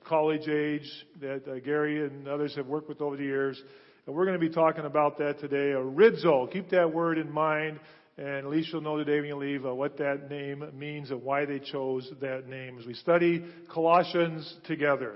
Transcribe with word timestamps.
college 0.05 0.47
age 0.47 0.87
that 1.21 1.61
Gary 1.63 2.05
and 2.05 2.27
others 2.27 2.55
have 2.55 2.67
worked 2.67 2.89
with 2.89 3.01
over 3.01 3.15
the 3.17 3.23
years. 3.23 3.59
And 4.05 4.13
we're 4.13 4.25
going 4.25 4.39
to 4.39 4.45
be 4.45 4.53
talking 4.53 4.85
about 4.85 5.17
that 5.19 5.39
today. 5.39 5.71
Arizo. 5.73 6.51
Keep 6.51 6.69
that 6.71 6.93
word 6.93 7.17
in 7.17 7.31
mind. 7.31 7.79
And 8.17 8.27
at 8.27 8.47
least 8.47 8.71
you'll 8.71 8.81
know 8.81 8.97
today 8.97 9.21
when 9.21 9.25
you 9.25 9.35
leave 9.37 9.65
uh, 9.65 9.73
what 9.73 9.97
that 9.97 10.29
name 10.29 10.63
means 10.73 11.11
and 11.11 11.23
why 11.23 11.45
they 11.45 11.59
chose 11.59 12.09
that 12.21 12.47
name 12.47 12.77
as 12.77 12.85
we 12.85 12.93
study 12.93 13.43
Colossians 13.73 14.57
together. 14.65 15.15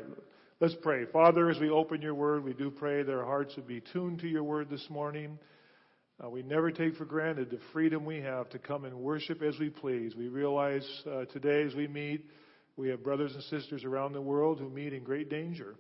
Let's 0.61 0.75
pray. 0.81 1.05
Father, 1.11 1.49
as 1.49 1.59
we 1.59 1.69
open 1.69 2.01
your 2.01 2.15
word, 2.15 2.45
we 2.45 2.53
do 2.53 2.71
pray 2.71 3.03
that 3.03 3.11
our 3.11 3.25
hearts 3.25 3.55
would 3.57 3.67
be 3.67 3.81
tuned 3.91 4.19
to 4.19 4.27
your 4.27 4.43
word 4.43 4.69
this 4.69 4.87
morning. 4.89 5.37
Uh, 6.23 6.29
we 6.29 6.41
never 6.43 6.71
take 6.71 6.95
for 6.95 7.03
granted 7.03 7.49
the 7.49 7.59
freedom 7.73 8.05
we 8.05 8.21
have 8.21 8.49
to 8.51 8.59
come 8.59 8.85
and 8.85 8.95
worship 8.95 9.41
as 9.41 9.59
we 9.59 9.69
please. 9.69 10.15
We 10.15 10.29
realize 10.29 10.87
uh, 11.05 11.25
today 11.25 11.63
as 11.63 11.75
we 11.75 11.89
meet, 11.89 12.25
we 12.77 12.87
have 12.87 13.03
brothers 13.03 13.33
and 13.33 13.43
sisters 13.43 13.83
around 13.83 14.13
the 14.13 14.21
world 14.21 14.59
who 14.59 14.69
meet 14.69 14.93
in 14.93 15.03
great 15.03 15.29
danger. 15.29 15.75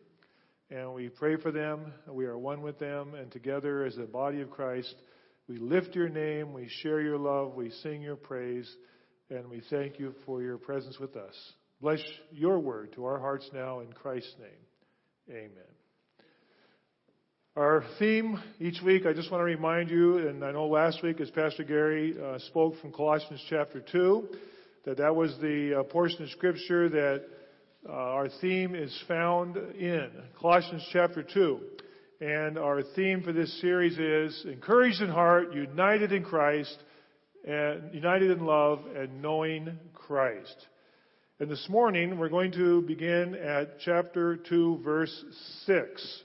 And 0.69 0.93
we 0.93 1.07
pray 1.07 1.37
for 1.37 1.51
them. 1.51 1.93
We 2.09 2.25
are 2.25 2.37
one 2.37 2.61
with 2.61 2.77
them. 2.77 3.13
And 3.13 3.31
together 3.31 3.85
as 3.85 3.95
the 3.95 4.03
body 4.03 4.41
of 4.41 4.51
Christ, 4.51 4.93
we 5.47 5.57
lift 5.57 5.95
your 5.95 6.09
name, 6.09 6.53
we 6.53 6.67
share 6.81 7.01
your 7.01 7.17
love, 7.17 7.53
we 7.53 7.69
sing 7.83 8.01
your 8.01 8.15
praise, 8.15 8.69
and 9.29 9.49
we 9.49 9.61
thank 9.69 9.99
you 9.99 10.13
for 10.25 10.41
your 10.41 10.57
presence 10.57 10.99
with 10.99 11.15
us. 11.15 11.35
Bless 11.81 11.99
your 12.31 12.59
word 12.59 12.93
to 12.93 13.05
our 13.05 13.19
hearts 13.19 13.49
now 13.53 13.81
in 13.81 13.91
Christ's 13.93 14.35
name. 14.39 15.37
Amen. 15.37 15.51
Our 17.55 17.83
theme 17.99 18.41
each 18.59 18.81
week, 18.83 19.05
I 19.05 19.13
just 19.13 19.31
want 19.31 19.41
to 19.41 19.45
remind 19.45 19.89
you, 19.89 20.27
and 20.27 20.43
I 20.43 20.51
know 20.51 20.67
last 20.67 21.01
week 21.03 21.21
as 21.21 21.29
Pastor 21.31 21.63
Gary 21.63 22.15
uh, 22.21 22.37
spoke 22.39 22.79
from 22.81 22.91
Colossians 22.91 23.41
chapter 23.49 23.81
2, 23.91 24.27
that 24.85 24.97
that 24.97 25.15
was 25.15 25.35
the 25.41 25.79
uh, 25.79 25.83
portion 25.83 26.23
of 26.23 26.29
Scripture 26.31 26.89
that 26.89 27.23
uh, 27.87 27.91
our 27.93 28.29
theme 28.41 28.75
is 28.75 28.93
found 29.07 29.57
in. 29.57 30.09
Colossians 30.39 30.85
chapter 30.91 31.23
2. 31.23 31.59
And 32.21 32.57
our 32.57 32.81
theme 32.81 33.23
for 33.23 33.33
this 33.33 33.59
series 33.59 33.97
is 33.99 34.45
encouraged 34.45 35.01
in 35.01 35.09
heart, 35.09 35.53
united 35.53 36.13
in 36.13 36.23
Christ, 36.23 36.77
and 37.45 37.93
united 37.93 38.31
in 38.31 38.45
love, 38.45 38.79
and 38.95 39.21
knowing 39.21 39.77
Christ. 39.93 40.55
And 41.41 41.51
this 41.51 41.67
morning 41.67 42.17
we're 42.17 42.29
going 42.29 42.53
to 42.53 42.81
begin 42.83 43.35
at 43.35 43.79
chapter 43.81 44.37
2, 44.37 44.79
verse 44.81 45.25
6. 45.65 46.23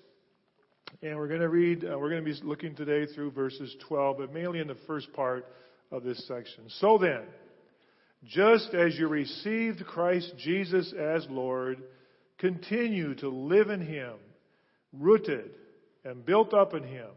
And 1.03 1.17
we're 1.17 1.27
going 1.27 1.41
to 1.41 1.49
read, 1.49 1.85
uh, 1.85 1.99
we're 1.99 2.11
going 2.11 2.25
to 2.25 2.31
be 2.33 2.47
looking 2.47 2.77
today 2.77 3.13
through 3.13 3.33
verses 3.33 3.75
12, 3.89 4.19
but 4.19 4.33
mainly 4.33 4.61
in 4.61 4.69
the 4.69 4.79
first 4.87 5.13
part 5.13 5.45
of 5.91 6.05
this 6.05 6.25
section. 6.29 6.67
So 6.79 6.99
then, 6.99 7.23
just 8.27 8.75
as 8.75 8.97
you 8.97 9.09
received 9.09 9.85
Christ 9.87 10.35
Jesus 10.39 10.95
as 10.97 11.27
Lord, 11.29 11.83
continue 12.39 13.17
to 13.17 13.29
live 13.29 13.71
in 13.71 13.81
Him, 13.81 14.15
rooted 14.93 15.51
and 16.05 16.25
built 16.25 16.55
up 16.55 16.75
in 16.75 16.83
him, 16.83 17.11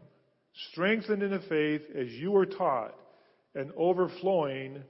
strengthened 0.70 1.22
in 1.22 1.30
the 1.30 1.40
faith 1.48 1.82
as 1.96 2.08
you 2.12 2.30
were 2.30 2.46
taught, 2.46 2.94
and 3.54 3.72
overflowing 3.76 4.82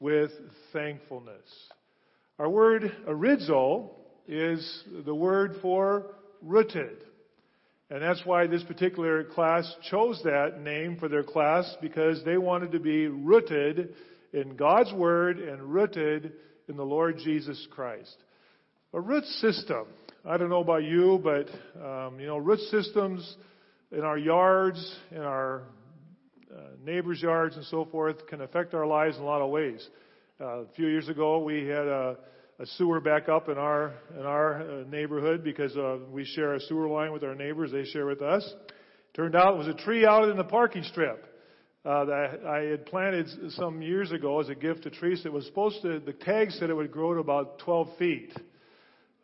with 0.00 0.30
thankfulness. 0.72 1.48
Our 2.38 2.48
word 2.48 2.90
arizo 3.08 3.90
is 4.28 4.84
the 5.04 5.14
word 5.14 5.56
for 5.62 6.14
rooted. 6.42 6.98
And 7.88 8.02
that's 8.02 8.24
why 8.24 8.46
this 8.46 8.64
particular 8.64 9.24
class 9.24 9.72
chose 9.90 10.20
that 10.24 10.60
name 10.60 10.96
for 10.98 11.08
their 11.08 11.22
class 11.22 11.76
because 11.80 12.22
they 12.24 12.36
wanted 12.36 12.72
to 12.72 12.80
be 12.80 13.06
rooted 13.06 13.94
in 14.32 14.56
God's 14.56 14.92
Word 14.92 15.38
and 15.38 15.62
rooted 15.62 16.32
in 16.68 16.76
the 16.76 16.84
Lord 16.84 17.18
Jesus 17.18 17.64
Christ. 17.70 18.16
A 18.92 19.00
root 19.00 19.24
system 19.24 19.86
I 20.28 20.36
don't 20.38 20.50
know 20.50 20.60
about 20.60 20.82
you, 20.82 21.20
but 21.22 21.48
um, 21.80 22.18
you 22.18 22.26
know, 22.26 22.38
root 22.38 22.58
systems 22.58 23.36
in 23.92 24.00
our 24.00 24.18
yards, 24.18 24.96
in 25.12 25.20
our 25.20 25.62
uh, 26.52 26.62
neighbors' 26.84 27.22
yards, 27.22 27.54
and 27.54 27.64
so 27.66 27.84
forth 27.84 28.26
can 28.26 28.40
affect 28.40 28.74
our 28.74 28.88
lives 28.88 29.16
in 29.16 29.22
a 29.22 29.24
lot 29.24 29.40
of 29.40 29.50
ways. 29.50 29.88
Uh, 30.40 30.62
a 30.62 30.66
few 30.74 30.88
years 30.88 31.08
ago, 31.08 31.38
we 31.38 31.68
had 31.68 31.86
a, 31.86 32.16
a 32.58 32.66
sewer 32.76 32.98
back 32.98 33.28
up 33.28 33.48
in 33.48 33.56
our 33.56 33.94
in 34.18 34.26
our 34.26 34.62
uh, 34.62 34.84
neighborhood 34.88 35.44
because 35.44 35.76
uh, 35.76 35.98
we 36.10 36.24
share 36.24 36.54
a 36.54 36.60
sewer 36.60 36.88
line 36.88 37.12
with 37.12 37.22
our 37.22 37.36
neighbors. 37.36 37.70
They 37.70 37.84
share 37.84 38.06
with 38.06 38.20
us. 38.20 38.52
Turned 39.14 39.36
out 39.36 39.54
it 39.54 39.58
was 39.58 39.68
a 39.68 39.74
tree 39.74 40.04
out 40.04 40.28
in 40.28 40.36
the 40.36 40.44
parking 40.44 40.82
strip. 40.82 41.24
Uh, 41.84 42.04
that 42.04 42.40
I 42.44 42.62
had 42.62 42.84
planted 42.86 43.28
some 43.52 43.80
years 43.80 44.10
ago 44.10 44.40
as 44.40 44.48
a 44.48 44.56
gift 44.56 44.82
to 44.82 44.90
Teresa. 44.90 45.28
It 45.28 45.32
was 45.32 45.46
supposed 45.46 45.82
to, 45.82 46.00
the 46.00 46.14
tag 46.14 46.50
said 46.50 46.68
it 46.68 46.74
would 46.74 46.90
grow 46.90 47.14
to 47.14 47.20
about 47.20 47.60
12 47.60 47.96
feet. 47.96 48.32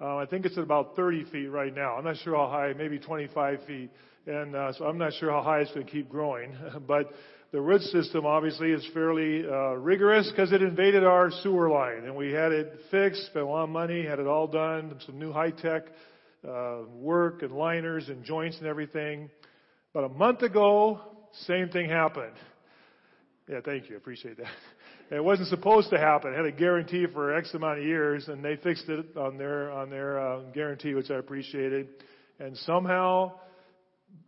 Uh, 0.02 0.16
I 0.16 0.26
think 0.26 0.46
it's 0.46 0.58
at 0.58 0.64
about 0.64 0.96
30 0.96 1.26
feet 1.30 1.46
right 1.46 1.72
now. 1.72 1.94
I'm 1.94 2.02
not 2.02 2.16
sure 2.16 2.34
how 2.34 2.48
high, 2.48 2.72
maybe 2.76 2.98
25 2.98 3.60
feet. 3.68 3.88
And 4.26 4.56
uh, 4.56 4.72
so 4.72 4.86
I'm 4.86 4.98
not 4.98 5.12
sure 5.12 5.30
how 5.30 5.42
high 5.42 5.60
it's 5.60 5.70
going 5.72 5.86
to 5.86 5.92
keep 5.92 6.08
growing. 6.08 6.56
but 6.88 7.12
the 7.52 7.60
root 7.60 7.82
system 7.82 8.26
obviously 8.26 8.72
is 8.72 8.84
fairly 8.92 9.44
uh, 9.46 9.74
rigorous 9.74 10.28
because 10.28 10.50
it 10.52 10.60
invaded 10.60 11.04
our 11.04 11.30
sewer 11.30 11.70
line. 11.70 12.02
And 12.04 12.16
we 12.16 12.32
had 12.32 12.50
it 12.50 12.72
fixed, 12.90 13.26
spent 13.26 13.44
a 13.44 13.48
lot 13.48 13.62
of 13.62 13.70
money, 13.70 14.04
had 14.04 14.18
it 14.18 14.26
all 14.26 14.48
done, 14.48 14.96
some 15.06 15.20
new 15.20 15.30
high-tech 15.30 15.84
uh, 16.48 16.78
work 16.96 17.42
and 17.42 17.52
liners 17.52 18.08
and 18.08 18.24
joints 18.24 18.58
and 18.58 18.66
everything. 18.66 19.30
But 19.94 20.02
a 20.02 20.08
month 20.08 20.42
ago, 20.42 21.00
same 21.46 21.68
thing 21.68 21.88
happened. 21.88 22.34
Yeah, 23.48 23.60
thank 23.64 23.88
you. 23.88 23.94
I 23.94 23.98
appreciate 23.98 24.38
that. 24.38 24.46
It 25.12 25.22
wasn't 25.22 25.48
supposed 25.48 25.90
to 25.90 25.98
happen. 25.98 26.32
It 26.32 26.36
had 26.36 26.46
a 26.46 26.52
guarantee 26.52 27.04
for 27.12 27.36
X 27.36 27.52
amount 27.52 27.80
of 27.80 27.84
years, 27.84 28.28
and 28.28 28.42
they 28.42 28.56
fixed 28.56 28.88
it 28.88 29.14
on 29.14 29.36
their 29.36 29.70
on 29.70 29.90
their 29.90 30.18
uh, 30.18 30.40
guarantee, 30.54 30.94
which 30.94 31.10
I 31.10 31.16
appreciated. 31.16 31.88
And 32.40 32.56
somehow, 32.56 33.32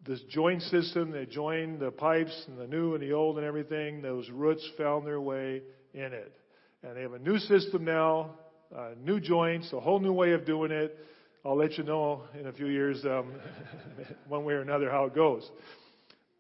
this 0.07 0.21
joint 0.29 0.61
system, 0.61 1.11
they 1.11 1.25
joined 1.25 1.81
the 1.81 1.91
pipes 1.91 2.39
and 2.49 2.59
the 2.59 2.67
new 2.67 2.93
and 2.93 3.03
the 3.03 3.13
old 3.13 3.39
and 3.39 3.47
everything. 3.47 4.03
Those 4.03 4.29
roots 4.29 4.69
found 4.77 5.07
their 5.07 5.23
way 5.23 5.63
in 5.95 6.13
it, 6.13 6.37
and 6.83 6.95
they 6.95 7.01
have 7.01 7.15
a 7.15 7.19
new 7.19 7.39
system 7.39 7.87
now, 7.87 8.33
uh, 8.77 8.91
new 9.03 9.21
joints, 9.21 9.73
a 9.73 9.81
whole 9.81 10.01
new 10.01 10.13
way 10.13 10.33
of 10.33 10.45
doing 10.45 10.71
it. 10.71 10.99
I'll 11.47 11.57
let 11.57 11.79
you 11.79 11.85
know 11.85 12.25
in 12.39 12.47
a 12.47 12.53
few 12.53 12.67
years, 12.67 13.03
um, 13.07 13.33
one 14.29 14.45
way 14.45 14.53
or 14.53 14.61
another, 14.61 14.91
how 14.91 15.07
it 15.07 15.15
goes. 15.15 15.51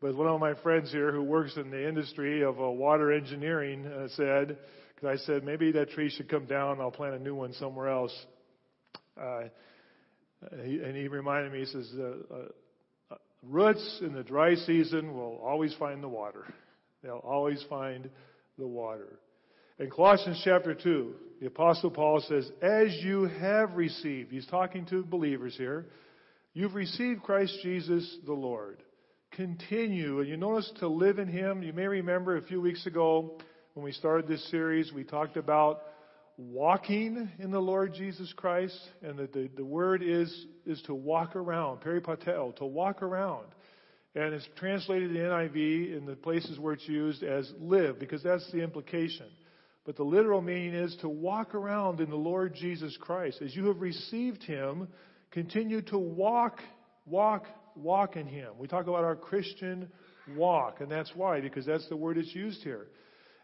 But 0.04 0.16
one 0.16 0.26
of 0.26 0.38
my 0.38 0.52
friends 0.52 0.92
here 0.92 1.12
who 1.12 1.22
works 1.22 1.56
in 1.56 1.70
the 1.70 1.88
industry 1.88 2.42
of 2.42 2.60
uh, 2.60 2.70
water 2.70 3.10
engineering 3.10 3.86
uh, 3.86 4.08
said, 4.08 4.58
because 4.94 5.18
I 5.18 5.24
said 5.24 5.44
maybe 5.44 5.72
that 5.72 5.92
tree 5.92 6.10
should 6.10 6.28
come 6.28 6.44
down, 6.44 6.78
I'll 6.78 6.90
plant 6.90 7.14
a 7.14 7.18
new 7.18 7.34
one 7.34 7.54
somewhere 7.54 7.88
else. 7.88 8.14
Uh, 9.18 9.44
he, 10.62 10.76
and 10.84 10.94
he 10.94 11.08
reminded 11.08 11.52
me, 11.52 11.60
he 11.60 11.64
says, 11.64 11.90
uh, 11.98 13.14
uh, 13.14 13.16
roots 13.44 14.00
in 14.02 14.12
the 14.12 14.22
dry 14.22 14.56
season 14.56 15.14
will 15.14 15.40
always 15.42 15.74
find 15.78 16.02
the 16.02 16.08
water. 16.08 16.44
They'll 17.02 17.24
always 17.24 17.64
find 17.70 18.10
the 18.58 18.66
water. 18.66 19.18
In 19.78 19.88
Colossians 19.88 20.38
chapter 20.44 20.74
2, 20.74 21.14
the 21.40 21.46
Apostle 21.46 21.90
Paul 21.90 22.22
says, 22.28 22.46
As 22.60 22.94
you 23.02 23.22
have 23.40 23.72
received, 23.72 24.32
he's 24.32 24.46
talking 24.48 24.84
to 24.84 25.02
believers 25.02 25.56
here, 25.56 25.86
you've 26.52 26.74
received 26.74 27.22
Christ 27.22 27.58
Jesus 27.62 28.18
the 28.26 28.34
Lord 28.34 28.83
continue. 29.34 30.20
And 30.20 30.28
you 30.28 30.36
notice 30.36 30.70
to 30.78 30.88
live 30.88 31.18
in 31.18 31.28
Him. 31.28 31.62
You 31.62 31.72
may 31.72 31.86
remember 31.86 32.36
a 32.36 32.42
few 32.42 32.60
weeks 32.60 32.86
ago 32.86 33.38
when 33.74 33.84
we 33.84 33.92
started 33.92 34.28
this 34.28 34.48
series, 34.50 34.92
we 34.92 35.02
talked 35.02 35.36
about 35.36 35.82
walking 36.36 37.28
in 37.38 37.50
the 37.50 37.60
Lord 37.60 37.92
Jesus 37.94 38.32
Christ. 38.36 38.78
And 39.02 39.18
the, 39.18 39.26
the, 39.26 39.50
the 39.56 39.64
word 39.64 40.02
is, 40.02 40.46
is 40.64 40.80
to 40.82 40.94
walk 40.94 41.34
around, 41.34 41.80
peripateo, 41.80 42.54
to 42.56 42.64
walk 42.64 43.02
around. 43.02 43.46
And 44.14 44.32
it's 44.32 44.48
translated 44.56 45.10
in 45.10 45.16
NIV 45.16 45.96
in 45.96 46.06
the 46.06 46.14
places 46.14 46.58
where 46.58 46.74
it's 46.74 46.88
used 46.88 47.24
as 47.24 47.52
live, 47.58 47.98
because 47.98 48.22
that's 48.22 48.48
the 48.52 48.62
implication. 48.62 49.26
But 49.84 49.96
the 49.96 50.04
literal 50.04 50.40
meaning 50.40 50.74
is 50.74 50.96
to 51.00 51.08
walk 51.08 51.54
around 51.54 52.00
in 52.00 52.10
the 52.10 52.16
Lord 52.16 52.54
Jesus 52.54 52.96
Christ. 53.00 53.42
As 53.42 53.56
you 53.56 53.66
have 53.66 53.80
received 53.80 54.44
Him, 54.44 54.86
continue 55.32 55.82
to 55.82 55.98
walk, 55.98 56.60
walk, 57.06 57.46
walk 57.76 58.16
in 58.16 58.26
Him. 58.26 58.52
We 58.58 58.68
talk 58.68 58.84
about 58.84 59.04
our 59.04 59.16
Christian 59.16 59.88
walk, 60.36 60.80
and 60.80 60.90
that's 60.90 61.12
why, 61.14 61.40
because 61.40 61.66
that's 61.66 61.88
the 61.88 61.96
word 61.96 62.16
that's 62.16 62.34
used 62.34 62.62
here. 62.62 62.86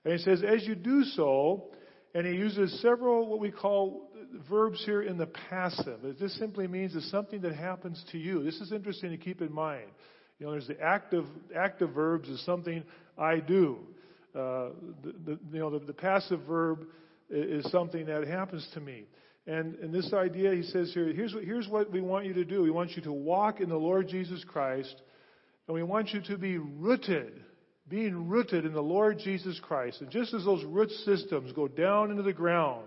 And 0.04 0.14
it 0.14 0.20
says, 0.20 0.42
as 0.42 0.66
you 0.66 0.74
do 0.74 1.02
so, 1.02 1.64
and 2.14 2.26
he 2.26 2.32
uses 2.32 2.80
several 2.80 3.26
what 3.26 3.38
we 3.38 3.50
call 3.50 4.08
verbs 4.48 4.82
here 4.84 5.02
in 5.02 5.16
the 5.16 5.26
passive. 5.26 6.00
This 6.18 6.36
simply 6.38 6.66
means 6.66 6.94
it's 6.96 7.10
something 7.10 7.40
that 7.42 7.54
happens 7.54 8.02
to 8.12 8.18
you. 8.18 8.42
This 8.42 8.60
is 8.60 8.72
interesting 8.72 9.10
to 9.10 9.16
keep 9.16 9.40
in 9.40 9.52
mind. 9.52 9.86
You 10.38 10.46
know, 10.46 10.52
there's 10.52 10.66
the 10.66 10.80
active 10.80 11.26
active 11.54 11.90
verbs 11.90 12.28
is 12.28 12.44
something 12.44 12.82
I 13.18 13.38
do. 13.38 13.78
Uh, 14.34 14.70
the, 15.02 15.12
the, 15.24 15.38
you 15.52 15.58
know, 15.58 15.70
the, 15.70 15.84
the 15.84 15.92
passive 15.92 16.40
verb 16.48 16.86
is 17.28 17.68
something 17.70 18.06
that 18.06 18.26
happens 18.26 18.66
to 18.74 18.80
me. 18.80 19.04
And, 19.46 19.74
and 19.76 19.92
this 19.92 20.12
idea, 20.12 20.54
he 20.54 20.62
says 20.62 20.92
here, 20.92 21.12
here's 21.12 21.34
what, 21.34 21.44
here's 21.44 21.68
what 21.68 21.90
we 21.90 22.00
want 22.00 22.26
you 22.26 22.34
to 22.34 22.44
do. 22.44 22.62
We 22.62 22.70
want 22.70 22.92
you 22.92 23.02
to 23.02 23.12
walk 23.12 23.60
in 23.60 23.68
the 23.68 23.76
Lord 23.76 24.08
Jesus 24.08 24.44
Christ, 24.46 24.94
and 25.66 25.74
we 25.74 25.82
want 25.82 26.10
you 26.10 26.20
to 26.22 26.38
be 26.38 26.58
rooted 26.58 27.32
being 27.90 28.28
rooted 28.28 28.64
in 28.64 28.72
the 28.72 28.80
Lord 28.80 29.18
Jesus 29.18 29.60
Christ. 29.60 30.00
And 30.00 30.10
just 30.10 30.32
as 30.32 30.44
those 30.44 30.64
root 30.64 30.90
systems 31.04 31.52
go 31.52 31.68
down 31.68 32.12
into 32.12 32.22
the 32.22 32.32
ground 32.32 32.86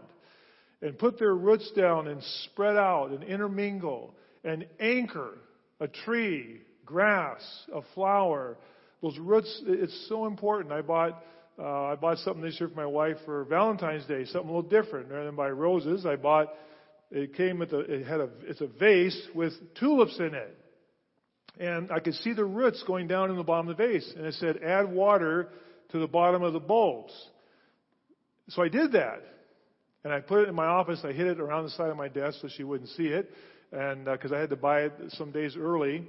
and 0.82 0.98
put 0.98 1.20
their 1.20 1.36
roots 1.36 1.70
down 1.76 2.08
and 2.08 2.24
spread 2.46 2.78
out 2.78 3.12
and 3.12 3.22
intermingle 3.24 4.16
and 4.44 4.66
anchor 4.80 5.38
a 5.80 5.88
tree, 5.88 6.62
grass, 6.86 7.42
a 7.74 7.82
flower, 7.94 8.58
those 9.02 9.18
roots, 9.20 9.62
it's 9.68 10.08
so 10.08 10.26
important. 10.26 10.72
I 10.72 10.82
bought, 10.82 11.22
uh, 11.60 11.86
I 11.86 11.96
bought 11.96 12.18
something 12.20 12.42
this 12.42 12.60
year 12.60 12.70
for 12.70 12.76
my 12.76 12.86
wife 12.86 13.18
for 13.26 13.44
Valentine's 13.46 14.06
Day, 14.06 14.26
something 14.26 14.50
a 14.50 14.54
little 14.54 14.70
different. 14.70 15.10
Rather 15.10 15.26
than 15.26 15.36
buy 15.36 15.50
roses, 15.50 16.06
I 16.06 16.16
bought, 16.16 16.48
it 17.12 17.36
came 17.36 17.60
with 17.60 17.74
a, 17.74 17.80
it 17.80 18.08
had 18.08 18.20
a, 18.22 18.30
it's 18.44 18.62
a 18.62 18.68
vase 18.68 19.28
with 19.36 19.54
tulips 19.80 20.18
in 20.20 20.34
it. 20.34 20.58
And 21.60 21.92
I 21.92 22.00
could 22.00 22.16
see 22.16 22.34
the 22.34 22.46
roots 22.46 22.84
going 22.88 23.08
down 23.08 23.30
in 23.30 23.38
the 23.38 23.44
bottom 23.44 23.70
of 23.70 23.78
the 23.78 23.84
vase. 23.88 24.12
And 24.18 24.26
it 24.26 24.34
said, 24.36 24.58
add 24.64 24.92
water 24.92 25.50
to 25.92 26.00
the 26.00 26.08
bottom 26.08 26.42
of 26.42 26.54
the 26.54 26.60
bulbs. 26.60 27.14
So 28.50 28.64
I 28.64 28.70
did 28.70 28.94
that. 28.94 29.22
And 30.04 30.12
I 30.12 30.20
put 30.20 30.42
it 30.42 30.50
in 30.50 30.56
my 30.56 30.66
office. 30.66 31.02
I 31.04 31.12
hid 31.14 31.28
it 31.28 31.40
around 31.40 31.66
the 31.66 31.70
side 31.72 31.90
of 31.90 31.98
my 31.98 32.08
desk 32.08 32.40
so 32.42 32.48
she 32.48 32.64
wouldn't 32.64 32.90
see 32.90 33.08
it. 33.08 33.32
And 33.72 34.06
because 34.06 34.32
uh, 34.32 34.36
I 34.36 34.40
had 34.40 34.50
to 34.50 34.56
buy 34.56 34.82
it 34.82 34.94
some 35.10 35.32
days 35.32 35.56
early. 35.56 36.08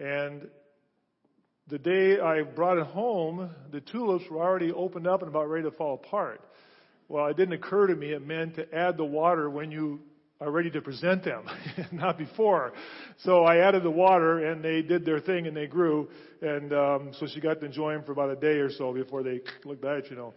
And 0.00 0.48
the 1.70 1.78
day 1.78 2.18
I 2.18 2.42
brought 2.42 2.78
it 2.78 2.86
home, 2.86 3.50
the 3.70 3.80
tulips 3.80 4.24
were 4.28 4.42
already 4.42 4.72
opened 4.72 5.06
up 5.06 5.22
and 5.22 5.28
about 5.28 5.48
ready 5.48 5.64
to 5.64 5.70
fall 5.70 5.94
apart. 5.94 6.40
Well, 7.08 7.26
it 7.26 7.36
didn't 7.36 7.54
occur 7.54 7.86
to 7.86 7.94
me 7.94 8.12
it 8.12 8.26
meant 8.26 8.56
to 8.56 8.74
add 8.74 8.96
the 8.96 9.04
water 9.04 9.48
when 9.48 9.70
you 9.70 10.00
are 10.40 10.50
ready 10.50 10.70
to 10.70 10.80
present 10.80 11.22
them, 11.22 11.44
not 11.92 12.18
before. 12.18 12.72
So 13.18 13.44
I 13.44 13.58
added 13.58 13.82
the 13.82 13.90
water, 13.90 14.50
and 14.50 14.64
they 14.64 14.82
did 14.82 15.04
their 15.04 15.20
thing, 15.20 15.46
and 15.46 15.56
they 15.56 15.66
grew. 15.66 16.08
And 16.42 16.72
um, 16.72 17.10
so 17.18 17.26
she 17.32 17.40
got 17.40 17.60
to 17.60 17.66
enjoy 17.66 17.92
them 17.92 18.04
for 18.04 18.12
about 18.12 18.30
a 18.30 18.36
day 18.36 18.58
or 18.58 18.70
so 18.70 18.92
before 18.92 19.22
they 19.22 19.40
looked 19.64 19.84
at 19.84 20.10
you 20.10 20.16
know. 20.16 20.34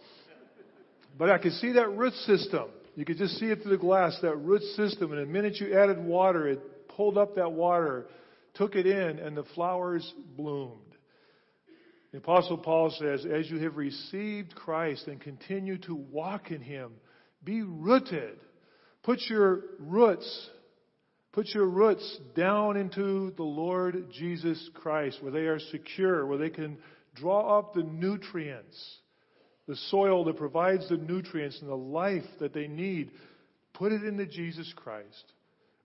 But 1.17 1.29
I 1.29 1.37
could 1.37 1.53
see 1.53 1.73
that 1.73 1.95
root 1.95 2.13
system. 2.13 2.65
You 2.95 3.05
could 3.05 3.17
just 3.17 3.39
see 3.39 3.47
it 3.47 3.63
through 3.63 3.71
the 3.71 3.77
glass, 3.77 4.17
that 4.21 4.35
root 4.35 4.61
system. 4.75 5.13
And 5.13 5.21
the 5.21 5.25
minute 5.25 5.55
you 5.55 5.75
added 5.77 6.03
water, 6.03 6.47
it 6.47 6.87
pulled 6.89 7.17
up 7.17 7.35
that 7.35 7.51
water, 7.51 8.05
took 8.53 8.75
it 8.75 8.85
in, 8.85 9.19
and 9.19 9.35
the 9.35 9.43
flowers 9.55 10.13
bloomed. 10.35 10.82
The 12.13 12.19
Apostle 12.19 12.59
Paul 12.59 12.95
says, 12.97 13.25
As 13.25 13.49
you 13.49 13.59
have 13.59 13.75
received 13.75 14.55
Christ 14.55 15.07
and 15.07 15.19
continue 15.19 15.77
to 15.79 15.95
walk 15.95 16.51
in 16.51 16.61
Him, 16.61 16.91
be 17.43 17.61
rooted 17.61 18.39
Put 19.03 19.19
your 19.29 19.63
roots, 19.79 20.49
put 21.33 21.47
your 21.49 21.65
roots 21.65 22.19
down 22.35 22.77
into 22.77 23.31
the 23.35 23.43
Lord 23.43 24.05
Jesus 24.13 24.69
Christ 24.73 25.21
where 25.21 25.31
they 25.31 25.39
are 25.47 25.59
secure, 25.59 26.25
where 26.25 26.37
they 26.37 26.49
can 26.49 26.77
draw 27.15 27.59
up 27.59 27.73
the 27.73 27.83
nutrients, 27.83 28.97
the 29.67 29.75
soil 29.75 30.23
that 30.25 30.37
provides 30.37 30.87
the 30.87 30.97
nutrients 30.97 31.59
and 31.59 31.69
the 31.69 31.75
life 31.75 32.23
that 32.39 32.53
they 32.53 32.67
need. 32.67 33.11
Put 33.73 33.91
it 33.91 34.03
into 34.03 34.25
Jesus 34.25 34.71
Christ. 34.77 35.33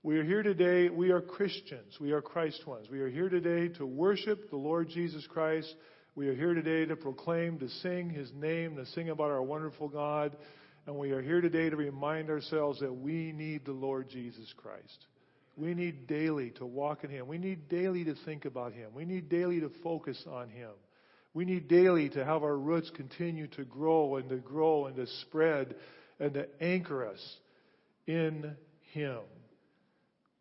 We 0.04 0.18
are 0.18 0.24
here 0.24 0.44
today, 0.44 0.88
we 0.88 1.10
are 1.10 1.20
Christians. 1.20 1.98
We 2.00 2.12
are 2.12 2.22
Christ 2.22 2.64
ones. 2.68 2.86
We 2.88 3.00
are 3.00 3.10
here 3.10 3.28
today 3.28 3.74
to 3.78 3.84
worship 3.84 4.48
the 4.48 4.56
Lord 4.56 4.88
Jesus 4.88 5.26
Christ. 5.26 5.74
We 6.18 6.26
are 6.26 6.34
here 6.34 6.52
today 6.52 6.84
to 6.84 6.96
proclaim, 6.96 7.60
to 7.60 7.68
sing 7.68 8.10
His 8.10 8.32
name, 8.34 8.74
to 8.74 8.86
sing 8.86 9.08
about 9.08 9.30
our 9.30 9.40
wonderful 9.40 9.86
God. 9.86 10.36
And 10.84 10.96
we 10.96 11.12
are 11.12 11.22
here 11.22 11.40
today 11.40 11.70
to 11.70 11.76
remind 11.76 12.28
ourselves 12.28 12.80
that 12.80 12.92
we 12.92 13.30
need 13.30 13.64
the 13.64 13.70
Lord 13.70 14.08
Jesus 14.08 14.52
Christ. 14.56 15.06
We 15.56 15.74
need 15.74 16.08
daily 16.08 16.50
to 16.56 16.66
walk 16.66 17.04
in 17.04 17.10
Him. 17.10 17.28
We 17.28 17.38
need 17.38 17.68
daily 17.68 18.02
to 18.02 18.16
think 18.24 18.46
about 18.46 18.72
Him. 18.72 18.90
We 18.94 19.04
need 19.04 19.28
daily 19.28 19.60
to 19.60 19.70
focus 19.84 20.20
on 20.28 20.48
Him. 20.48 20.70
We 21.34 21.44
need 21.44 21.68
daily 21.68 22.08
to 22.08 22.24
have 22.24 22.42
our 22.42 22.58
roots 22.58 22.90
continue 22.96 23.46
to 23.46 23.62
grow 23.62 24.16
and 24.16 24.28
to 24.30 24.38
grow 24.38 24.86
and 24.86 24.96
to 24.96 25.06
spread 25.20 25.76
and 26.18 26.34
to 26.34 26.48
anchor 26.60 27.06
us 27.06 27.36
in 28.08 28.56
Him. 28.92 29.20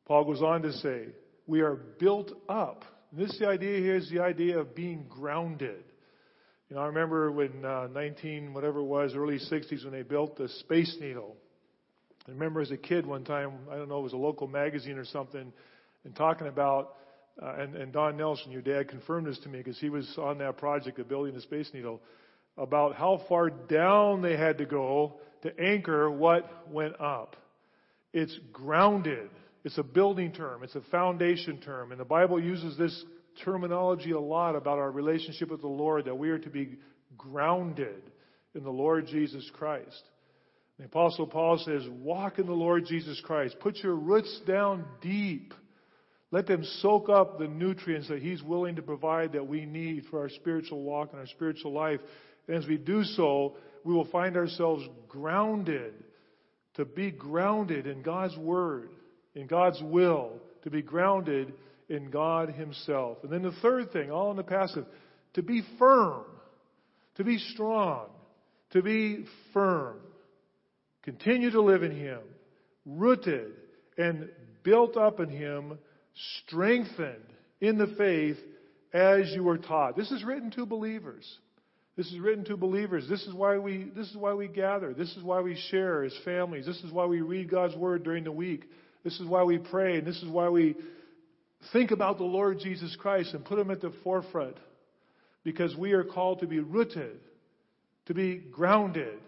Paul 0.08 0.26
goes 0.26 0.42
on 0.42 0.64
to 0.64 0.74
say, 0.74 1.10
we 1.46 1.62
are 1.62 1.76
built 1.76 2.32
up. 2.50 2.84
This 3.18 3.36
the 3.40 3.48
idea 3.48 3.80
here 3.80 3.96
is 3.96 4.08
the 4.12 4.20
idea 4.20 4.60
of 4.60 4.76
being 4.76 5.08
grounded. 5.10 5.84
You 6.70 6.76
know, 6.76 6.84
I 6.84 6.86
remember 6.86 7.32
when 7.32 7.66
uh, 7.66 7.88
19, 7.92 8.54
whatever 8.54 8.78
it 8.78 8.84
was, 8.84 9.16
early 9.16 9.40
60s 9.40 9.84
when 9.84 9.92
they 9.92 10.04
built 10.04 10.38
the 10.38 10.48
Space 10.48 10.96
Needle. 11.02 11.36
I 12.28 12.32
remember 12.32 12.62
as 12.62 12.70
a 12.70 12.78
kid 12.78 13.08
one 13.08 13.24
time, 13.24 13.54
I 13.72 13.76
don't 13.76 13.90
know, 13.90 13.98
it 14.02 14.04
was 14.04 14.14
a 14.14 14.18
local 14.18 14.46
magazine 14.46 15.00
or 15.00 15.06
something, 15.06 15.52
and 16.04 16.16
talking 16.16 16.46
about, 16.46 16.94
uh, 17.42 17.56
and, 17.58 17.76
and 17.76 17.92
Don 17.92 18.18
Nelson, 18.18 18.52
your 18.52 18.62
dad, 18.62 18.88
confirmed 18.88 19.26
this 19.26 19.40
to 19.40 19.50
me 19.50 19.58
because 19.58 19.80
he 19.80 19.90
was 19.90 20.08
on 20.20 20.38
that 20.38 20.58
project 20.58 21.00
of 21.00 21.10
building 21.10 21.34
the 21.34 21.42
Space 21.42 21.72
Needle, 21.74 22.00
about 22.56 22.94
how 22.94 23.24
far 23.28 23.50
down 23.50 24.22
they 24.22 24.38
had 24.38 24.60
to 24.60 24.66
go 24.66 25.16
to 25.42 25.60
anchor 25.60 26.12
what 26.12 26.72
went 26.72 27.02
up. 27.02 27.36
It's 28.14 28.38
grounded. 28.54 29.32
It's 29.64 29.78
a 29.78 29.84
building 29.84 30.32
term. 30.32 30.64
It's 30.64 30.76
a 30.76 30.82
foundation 30.92 31.60
term. 31.60 31.92
And 31.92 32.00
the 32.00 32.06
Bible 32.06 32.42
uses 32.42 32.78
this 32.78 33.04
terminology 33.44 34.12
a 34.12 34.20
lot 34.20 34.56
about 34.56 34.80
our 34.80 34.92
relationship 34.92 35.50
with 35.50 35.62
the 35.62 35.68
Lord, 35.68 36.06
that 36.06 36.18
we 36.18 36.30
are 36.30 36.40
to 36.40 36.50
be 36.50 36.78
grounded 37.18 38.02
in 38.56 38.64
the 38.64 38.72
Lord 38.72 39.08
Jesus 39.08 39.50
Christ. 39.54 40.04
The 40.80 40.86
Apostle 40.86 41.28
Paul 41.28 41.58
says, 41.58 41.84
Walk 41.90 42.40
in 42.40 42.46
the 42.46 42.54
Lord 42.54 42.86
Jesus 42.86 43.20
Christ. 43.24 43.58
Put 43.60 43.78
your 43.78 43.96
roots 43.96 44.42
down 44.48 44.86
deep. 45.02 45.54
Let 46.30 46.46
them 46.46 46.64
soak 46.82 47.10
up 47.10 47.40
the 47.40 47.48
nutrients 47.48 48.10
that 48.10 48.22
He's 48.22 48.44
willing 48.44 48.76
to 48.76 48.82
provide 48.82 49.32
that 49.34 49.48
we 49.48 49.66
need 49.66 50.04
for 50.10 50.20
our 50.20 50.30
spiritual 50.30 50.84
walk 50.84 51.10
and 51.12 51.20
our 51.20 51.28
spiritual 51.28 51.72
life. 51.72 52.00
And 52.48 52.58
as 52.58 52.68
we 52.68 52.78
do 52.78 53.04
so, 53.04 53.56
we 53.84 53.94
will 53.94 54.06
find 54.06 54.36
ourselves 54.36 54.84
grounded, 55.08 55.94
to 56.76 56.86
be 56.86 57.10
grounded 57.12 57.88
in 57.88 58.02
God's 58.02 58.38
Word, 58.38 58.90
in 59.38 59.46
God's 59.46 59.82
will, 59.84 60.32
to 60.64 60.72
be 60.72 60.82
grounded 60.82 61.54
in 61.90 62.10
God 62.10 62.50
Himself. 62.50 63.20
And 63.24 63.32
then 63.32 63.44
the 63.44 63.56
third 63.62 63.94
thing, 63.94 64.12
all 64.12 64.32
in 64.32 64.38
the 64.38 64.44
passive, 64.44 64.86
to 65.36 65.44
be 65.44 65.62
firm, 65.78 66.26
to 67.16 67.24
be 67.24 67.38
strong, 67.38 68.08
to 68.72 68.82
be 68.82 69.26
firm. 69.54 69.98
Continue 71.04 71.52
to 71.52 71.62
live 71.62 71.84
in 71.84 71.96
Him, 71.96 72.20
rooted 72.86 73.54
and 73.98 74.28
built 74.64 74.98
up 74.98 75.20
in 75.20 75.30
Him, 75.30 75.78
strengthened 76.46 77.16
in 77.62 77.78
the 77.78 77.94
faith 77.98 78.38
as 78.92 79.32
you 79.34 79.44
were 79.44 79.60
taught. 79.60 79.96
This 79.96 80.12
is 80.12 80.24
written 80.24 80.50
to 80.52 80.66
believers. 80.66 81.26
This 81.96 82.08
is 82.08 82.20
written 82.20 82.44
to 82.46 82.58
believers. 82.58 83.08
This 83.08 83.22
is 83.24 83.34
why 83.34 83.58
we 83.58 83.92
this 83.96 84.08
is 84.10 84.18
why 84.18 84.34
we 84.34 84.48
gather. 84.48 84.94
This 84.94 85.16
is 85.16 85.24
why 85.24 85.42
we 85.42 85.60
share 85.70 86.04
as 86.04 86.14
families. 86.26 86.66
This 86.66 86.84
is 86.84 86.92
why 86.92 87.06
we 87.06 87.22
read 87.22 87.50
God's 87.50 87.76
word 87.76 88.04
during 88.04 88.24
the 88.24 88.32
week. 88.32 88.66
This 89.04 89.20
is 89.20 89.28
why 89.28 89.44
we 89.44 89.58
pray 89.58 89.98
and 89.98 90.08
this 90.08 90.22
is 90.22 90.30
why 90.30 90.50
we 90.50 90.76
think 91.74 91.92
about 91.92 92.18
the 92.18 92.24
Lord 92.24 92.60
Jesus 92.60 92.96
Christ 93.00 93.34
and 93.34 93.44
put 93.44 93.60
him 93.60 93.72
at 93.72 93.82
the 93.82 93.94
forefront 94.04 94.58
because 95.44 95.76
we 95.76 95.94
are 95.94 96.04
called 96.04 96.40
to 96.40 96.48
be 96.48 96.60
rooted, 96.60 97.20
to 98.08 98.14
be 98.14 98.38
grounded, 98.38 99.20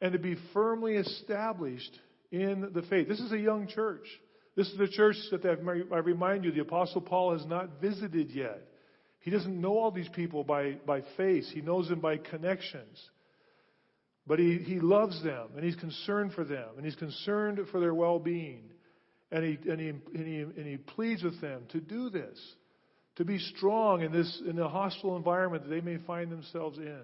and 0.00 0.12
to 0.12 0.18
be 0.18 0.36
firmly 0.52 0.96
established 0.96 1.98
in 2.30 2.70
the 2.72 2.82
faith. 2.82 3.08
This 3.08 3.20
is 3.20 3.32
a 3.32 3.38
young 3.38 3.68
church. 3.68 4.06
This 4.56 4.68
is 4.68 4.78
the 4.78 4.88
church 4.88 5.16
that 5.30 5.46
I 5.46 5.98
remind 5.98 6.44
you, 6.44 6.52
the 6.52 6.60
Apostle 6.60 7.00
Paul 7.00 7.36
has 7.36 7.46
not 7.46 7.80
visited 7.80 8.30
yet. 8.30 8.66
He 9.20 9.30
doesn't 9.30 9.60
know 9.60 9.78
all 9.78 9.90
these 9.90 10.08
people 10.08 10.42
by, 10.42 10.72
by 10.84 11.02
face. 11.16 11.50
He 11.52 11.60
knows 11.60 11.88
them 11.88 12.00
by 12.00 12.16
connections. 12.18 13.00
But 14.26 14.38
he, 14.38 14.58
he 14.58 14.80
loves 14.80 15.22
them, 15.22 15.48
and 15.54 15.64
he's 15.64 15.76
concerned 15.76 16.32
for 16.32 16.44
them, 16.44 16.68
and 16.76 16.84
he's 16.84 16.96
concerned 16.96 17.60
for 17.70 17.80
their 17.80 17.94
well 17.94 18.18
being. 18.18 18.70
And 19.32 19.44
he, 19.44 19.70
and, 19.70 19.80
he, 19.80 19.88
and, 19.88 20.26
he, 20.26 20.40
and 20.40 20.66
he 20.66 20.76
pleads 20.76 21.22
with 21.22 21.40
them 21.40 21.62
to 21.70 21.80
do 21.80 22.10
this, 22.10 22.38
to 23.16 23.24
be 23.24 23.38
strong 23.38 24.02
in 24.02 24.12
this 24.12 24.42
in 24.46 24.56
the 24.56 24.68
hostile 24.68 25.16
environment 25.16 25.64
that 25.64 25.70
they 25.70 25.80
may 25.80 25.96
find 26.06 26.30
themselves 26.30 26.78
in. 26.78 27.00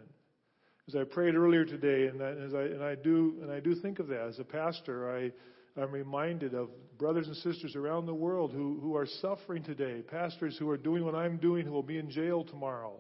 as 0.87 0.94
I 0.94 1.04
prayed 1.04 1.35
earlier 1.35 1.64
today, 1.64 2.06
and, 2.06 2.20
that, 2.20 2.37
as 2.37 2.54
I, 2.54 2.62
and 2.62 2.85
I 2.85 2.94
do 2.97 3.38
and 3.42 3.50
I 3.50 3.61
do 3.61 3.75
think 3.75 3.99
of 3.99 4.08
that 4.08 4.28
as 4.28 4.38
a 4.38 4.44
pastor, 4.44 5.11
I 5.11 5.32
I'm 5.80 5.92
reminded 5.92 6.54
of 6.54 6.68
brothers 6.99 7.28
and 7.28 7.37
sisters 7.37 7.76
around 7.76 8.06
the 8.06 8.14
world 8.14 8.52
who, 8.52 8.78
who 8.80 8.97
are 8.97 9.06
suffering 9.20 9.62
today, 9.62 10.02
pastors 10.02 10.56
who 10.58 10.68
are 10.70 10.76
doing 10.76 11.04
what 11.04 11.14
I'm 11.14 11.37
doing 11.37 11.64
who 11.64 11.73
will 11.73 11.82
be 11.82 11.99
in 11.99 12.11
jail 12.11 12.44
tomorrow 12.44 12.94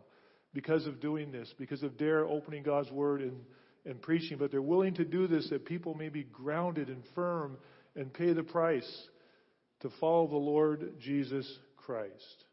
because 0.54 0.86
of 0.86 1.00
doing 1.00 1.32
this, 1.32 1.52
because 1.58 1.82
of 1.82 1.98
dare 1.98 2.24
opening 2.24 2.62
God's 2.62 2.90
Word 2.90 3.20
and, 3.20 3.36
and 3.84 4.00
preaching. 4.00 4.38
But 4.38 4.52
they're 4.52 4.62
willing 4.62 4.94
to 4.94 5.04
do 5.04 5.26
this 5.26 5.48
that 5.50 5.66
people 5.66 5.94
may 5.94 6.08
be 6.08 6.22
grounded 6.22 6.88
and 6.88 7.02
firm 7.14 7.58
and 7.96 8.12
pay 8.12 8.32
the 8.32 8.44
price 8.44 9.08
to 9.80 9.90
follow 10.00 10.26
the 10.26 10.36
Lord 10.36 10.94
Jesus 11.00 11.50
Christ. 11.76 12.44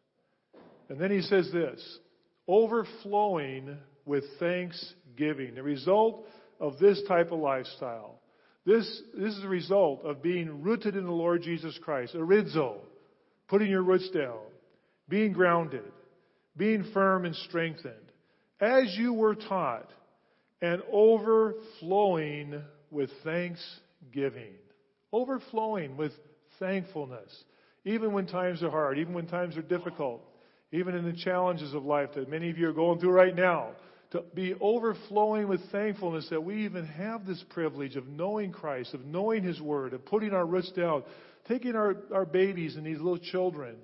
And 0.90 1.00
then 1.00 1.12
he 1.12 1.22
says 1.22 1.50
this 1.52 2.00
overflowing 2.48 3.78
with 4.06 4.24
thanksgiving. 4.40 5.56
The 5.56 5.64
result 5.64 6.26
of 6.60 6.78
this 6.78 7.02
type 7.08 7.32
of 7.32 7.40
lifestyle 7.40 8.20
this, 8.66 9.02
this 9.16 9.36
is 9.36 9.42
the 9.42 9.48
result 9.48 10.04
of 10.04 10.24
being 10.24 10.64
rooted 10.64 10.96
in 10.96 11.06
the 11.06 11.12
Lord 11.12 11.44
Jesus 11.44 11.78
Christ. 11.84 12.16
Orizo, 12.16 12.78
putting 13.48 13.70
your 13.70 13.84
roots 13.84 14.10
down, 14.10 14.40
being 15.08 15.34
grounded, 15.34 15.84
being 16.58 16.90
firm 16.92 17.26
and 17.26 17.36
strengthened, 17.36 17.94
as 18.60 18.96
you 18.98 19.14
were 19.14 19.36
taught, 19.36 19.88
and 20.62 20.82
overflowing 20.92 22.60
with 22.90 23.12
thanksgiving. 23.24 24.54
Overflowing 25.14 25.96
with 25.96 26.14
thankfulness. 26.60 27.44
Even 27.84 28.14
when 28.14 28.26
times 28.26 28.64
are 28.64 28.70
hard, 28.70 28.98
even 28.98 29.14
when 29.14 29.28
times 29.28 29.58
are 29.58 29.62
difficult, 29.62 30.22
even 30.72 30.96
in 30.96 31.06
the 31.06 31.14
challenges 31.14 31.74
of 31.74 31.86
life 31.86 32.10
that 32.16 32.30
many 32.30 32.50
of 32.50 32.58
you 32.58 32.68
are 32.68 32.74
going 32.74 33.00
through 33.00 33.12
right 33.12 33.36
now 33.36 33.72
to 34.12 34.24
be 34.34 34.54
overflowing 34.62 35.48
with 35.48 35.62
thankfulness 35.72 36.28
that 36.30 36.44
we 36.44 36.66
even 36.66 36.86
have 36.86 37.26
this 37.26 37.44
privilege 37.50 37.96
of 37.96 38.08
knowing 38.08 38.52
Christ, 38.52 38.94
of 38.94 39.06
knowing 39.06 39.44
His 39.44 39.60
Word, 39.60 39.94
of 39.94 40.06
putting 40.06 40.32
our 40.32 40.46
roots 40.46 40.72
down, 40.72 41.04
taking 41.48 41.76
our, 41.76 41.98
our 42.14 42.26
babies 42.26 42.76
and 42.76 42.86
these 42.86 42.98
little 42.98 43.18
children 43.18 43.76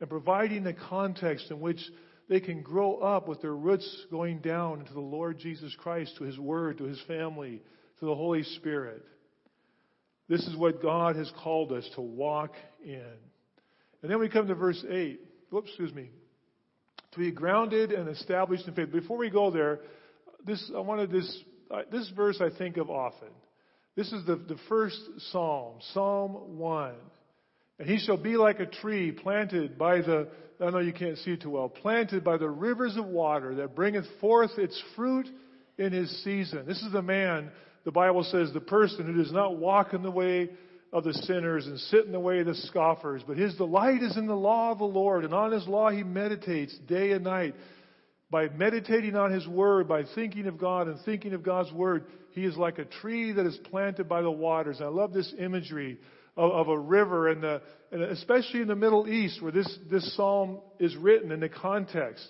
and 0.00 0.08
providing 0.08 0.64
the 0.64 0.74
context 0.74 1.50
in 1.50 1.60
which 1.60 1.80
they 2.28 2.40
can 2.40 2.62
grow 2.62 2.96
up 2.96 3.26
with 3.26 3.40
their 3.40 3.54
roots 3.54 4.06
going 4.10 4.38
down 4.38 4.80
into 4.80 4.92
the 4.92 5.00
Lord 5.00 5.38
Jesus 5.38 5.74
Christ, 5.78 6.16
to 6.18 6.24
His 6.24 6.38
Word, 6.38 6.78
to 6.78 6.84
His 6.84 7.00
family, 7.06 7.62
to 8.00 8.06
the 8.06 8.14
Holy 8.14 8.42
Spirit. 8.42 9.02
This 10.28 10.46
is 10.46 10.56
what 10.56 10.82
God 10.82 11.16
has 11.16 11.30
called 11.42 11.72
us 11.72 11.88
to 11.94 12.00
walk 12.00 12.52
in. 12.84 13.12
And 14.02 14.10
then 14.10 14.20
we 14.20 14.28
come 14.28 14.46
to 14.48 14.54
verse 14.54 14.84
8. 14.88 15.20
Whoops, 15.50 15.68
excuse 15.68 15.94
me 15.94 16.10
to 17.12 17.18
be 17.18 17.30
grounded 17.30 17.92
and 17.92 18.08
established 18.08 18.66
in 18.66 18.74
faith. 18.74 18.92
Before 18.92 19.16
we 19.16 19.30
go 19.30 19.50
there, 19.50 19.80
this 20.44 20.70
I 20.74 20.80
wanted 20.80 21.10
this 21.10 21.42
this 21.90 22.10
verse 22.16 22.40
I 22.40 22.56
think 22.56 22.76
of 22.76 22.90
often. 22.90 23.28
This 23.96 24.12
is 24.12 24.24
the, 24.26 24.36
the 24.36 24.56
first 24.68 24.98
psalm, 25.32 25.78
Psalm 25.92 26.56
1. 26.56 26.94
And 27.80 27.88
he 27.88 27.98
shall 27.98 28.16
be 28.16 28.36
like 28.36 28.60
a 28.60 28.66
tree 28.66 29.10
planted 29.12 29.76
by 29.76 29.98
the, 29.98 30.28
I 30.60 30.70
know 30.70 30.78
you 30.78 30.92
can't 30.92 31.18
see 31.18 31.32
it 31.32 31.42
too 31.42 31.50
well, 31.50 31.68
planted 31.68 32.22
by 32.22 32.36
the 32.36 32.48
rivers 32.48 32.96
of 32.96 33.06
water 33.06 33.56
that 33.56 33.74
bringeth 33.74 34.06
forth 34.20 34.52
its 34.56 34.80
fruit 34.94 35.26
in 35.78 35.92
his 35.92 36.22
season. 36.22 36.64
This 36.64 36.80
is 36.82 36.92
the 36.92 37.02
man, 37.02 37.50
the 37.84 37.92
Bible 37.92 38.24
says, 38.24 38.52
the 38.52 38.60
person 38.60 39.06
who 39.06 39.22
does 39.22 39.32
not 39.32 39.56
walk 39.56 39.94
in 39.94 40.02
the 40.02 40.10
way 40.10 40.50
of 40.92 41.04
the 41.04 41.12
sinners 41.12 41.66
and 41.66 41.78
sit 41.78 42.06
in 42.06 42.12
the 42.12 42.20
way 42.20 42.40
of 42.40 42.46
the 42.46 42.54
scoffers. 42.54 43.22
But 43.26 43.36
his 43.36 43.54
delight 43.54 44.02
is 44.02 44.16
in 44.16 44.26
the 44.26 44.34
law 44.34 44.72
of 44.72 44.78
the 44.78 44.84
Lord, 44.84 45.24
and 45.24 45.34
on 45.34 45.52
his 45.52 45.66
law 45.66 45.90
he 45.90 46.02
meditates 46.02 46.76
day 46.86 47.12
and 47.12 47.24
night. 47.24 47.54
By 48.30 48.48
meditating 48.48 49.16
on 49.16 49.32
his 49.32 49.46
word, 49.46 49.88
by 49.88 50.04
thinking 50.14 50.46
of 50.46 50.58
God 50.58 50.86
and 50.86 50.98
thinking 51.04 51.32
of 51.32 51.42
God's 51.42 51.72
word, 51.72 52.04
he 52.32 52.44
is 52.44 52.56
like 52.56 52.78
a 52.78 52.84
tree 52.84 53.32
that 53.32 53.46
is 53.46 53.58
planted 53.70 54.08
by 54.08 54.22
the 54.22 54.30
waters. 54.30 54.80
I 54.80 54.86
love 54.86 55.12
this 55.12 55.32
imagery 55.38 55.98
of, 56.36 56.52
of 56.52 56.68
a 56.68 56.78
river, 56.78 57.28
and, 57.28 57.42
the, 57.42 57.62
and 57.90 58.02
especially 58.02 58.60
in 58.60 58.68
the 58.68 58.76
Middle 58.76 59.08
East, 59.08 59.42
where 59.42 59.52
this, 59.52 59.78
this 59.90 60.14
psalm 60.16 60.60
is 60.78 60.94
written 60.96 61.32
in 61.32 61.40
the 61.40 61.48
context. 61.48 62.26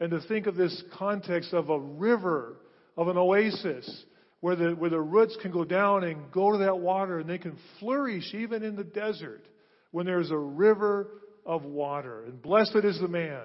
And 0.00 0.10
to 0.10 0.20
think 0.20 0.46
of 0.46 0.56
this 0.56 0.82
context 0.98 1.52
of 1.52 1.70
a 1.70 1.78
river, 1.78 2.56
of 2.96 3.08
an 3.08 3.16
oasis, 3.16 4.04
where 4.40 4.56
the, 4.56 4.70
where 4.70 4.90
the 4.90 5.00
roots 5.00 5.36
can 5.40 5.50
go 5.50 5.64
down 5.64 6.04
and 6.04 6.30
go 6.30 6.52
to 6.52 6.58
that 6.58 6.78
water 6.78 7.18
and 7.18 7.28
they 7.28 7.38
can 7.38 7.56
flourish 7.80 8.34
even 8.34 8.62
in 8.62 8.76
the 8.76 8.84
desert 8.84 9.46
when 9.90 10.06
there's 10.06 10.30
a 10.30 10.38
river 10.38 11.08
of 11.44 11.64
water. 11.64 12.24
And 12.24 12.40
blessed 12.40 12.84
is 12.84 13.00
the 13.00 13.08
man 13.08 13.44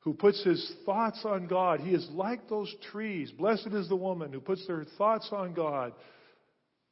who 0.00 0.14
puts 0.14 0.42
his 0.44 0.72
thoughts 0.86 1.22
on 1.24 1.48
God. 1.48 1.80
He 1.80 1.90
is 1.90 2.08
like 2.12 2.48
those 2.48 2.72
trees. 2.92 3.30
Blessed 3.32 3.68
is 3.72 3.88
the 3.88 3.96
woman 3.96 4.32
who 4.32 4.40
puts 4.40 4.66
their 4.66 4.84
thoughts 4.96 5.28
on 5.32 5.54
God. 5.54 5.92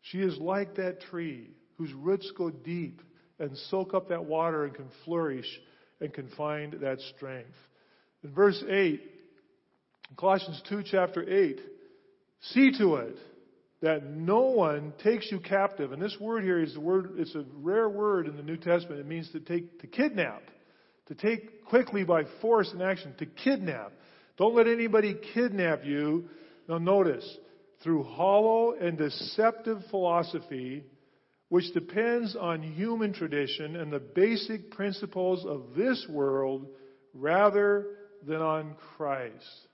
She 0.02 0.18
is 0.18 0.36
like 0.38 0.76
that 0.76 1.00
tree 1.02 1.50
whose 1.78 1.92
roots 1.92 2.30
go 2.36 2.50
deep 2.50 3.00
and 3.38 3.56
soak 3.70 3.94
up 3.94 4.08
that 4.08 4.24
water 4.24 4.64
and 4.64 4.74
can 4.74 4.88
flourish 5.04 5.46
and 6.00 6.12
can 6.12 6.28
find 6.36 6.74
that 6.80 6.98
strength. 7.16 7.54
In 8.24 8.32
verse 8.32 8.62
8, 8.68 9.00
Colossians 10.16 10.62
2, 10.68 10.82
chapter 10.90 11.22
8, 11.22 11.60
see 12.40 12.72
to 12.78 12.96
it 12.96 13.16
that 13.86 14.04
no 14.04 14.40
one 14.40 14.92
takes 15.00 15.30
you 15.30 15.38
captive. 15.38 15.92
And 15.92 16.02
this 16.02 16.16
word 16.20 16.42
here 16.42 16.60
is 16.60 16.74
the 16.74 16.80
word, 16.80 17.12
it's 17.18 17.36
a 17.36 17.44
rare 17.54 17.88
word 17.88 18.26
in 18.26 18.36
the 18.36 18.42
New 18.42 18.56
Testament. 18.56 18.98
It 18.98 19.06
means 19.06 19.30
to 19.30 19.38
take, 19.38 19.78
to 19.80 19.86
kidnap, 19.86 20.42
to 21.06 21.14
take 21.14 21.64
quickly 21.66 22.02
by 22.02 22.24
force 22.40 22.68
and 22.72 22.82
action, 22.82 23.14
to 23.18 23.26
kidnap. 23.26 23.92
Don't 24.38 24.56
let 24.56 24.66
anybody 24.66 25.14
kidnap 25.34 25.84
you. 25.84 26.24
Now 26.68 26.78
notice, 26.78 27.24
through 27.84 28.02
hollow 28.02 28.72
and 28.72 28.98
deceptive 28.98 29.78
philosophy, 29.88 30.82
which 31.48 31.72
depends 31.72 32.34
on 32.34 32.64
human 32.64 33.12
tradition 33.12 33.76
and 33.76 33.92
the 33.92 34.00
basic 34.00 34.72
principles 34.72 35.46
of 35.46 35.76
this 35.76 36.04
world 36.10 36.66
rather 37.14 37.86
than 38.26 38.42
on 38.42 38.74
Christ. 38.96 39.68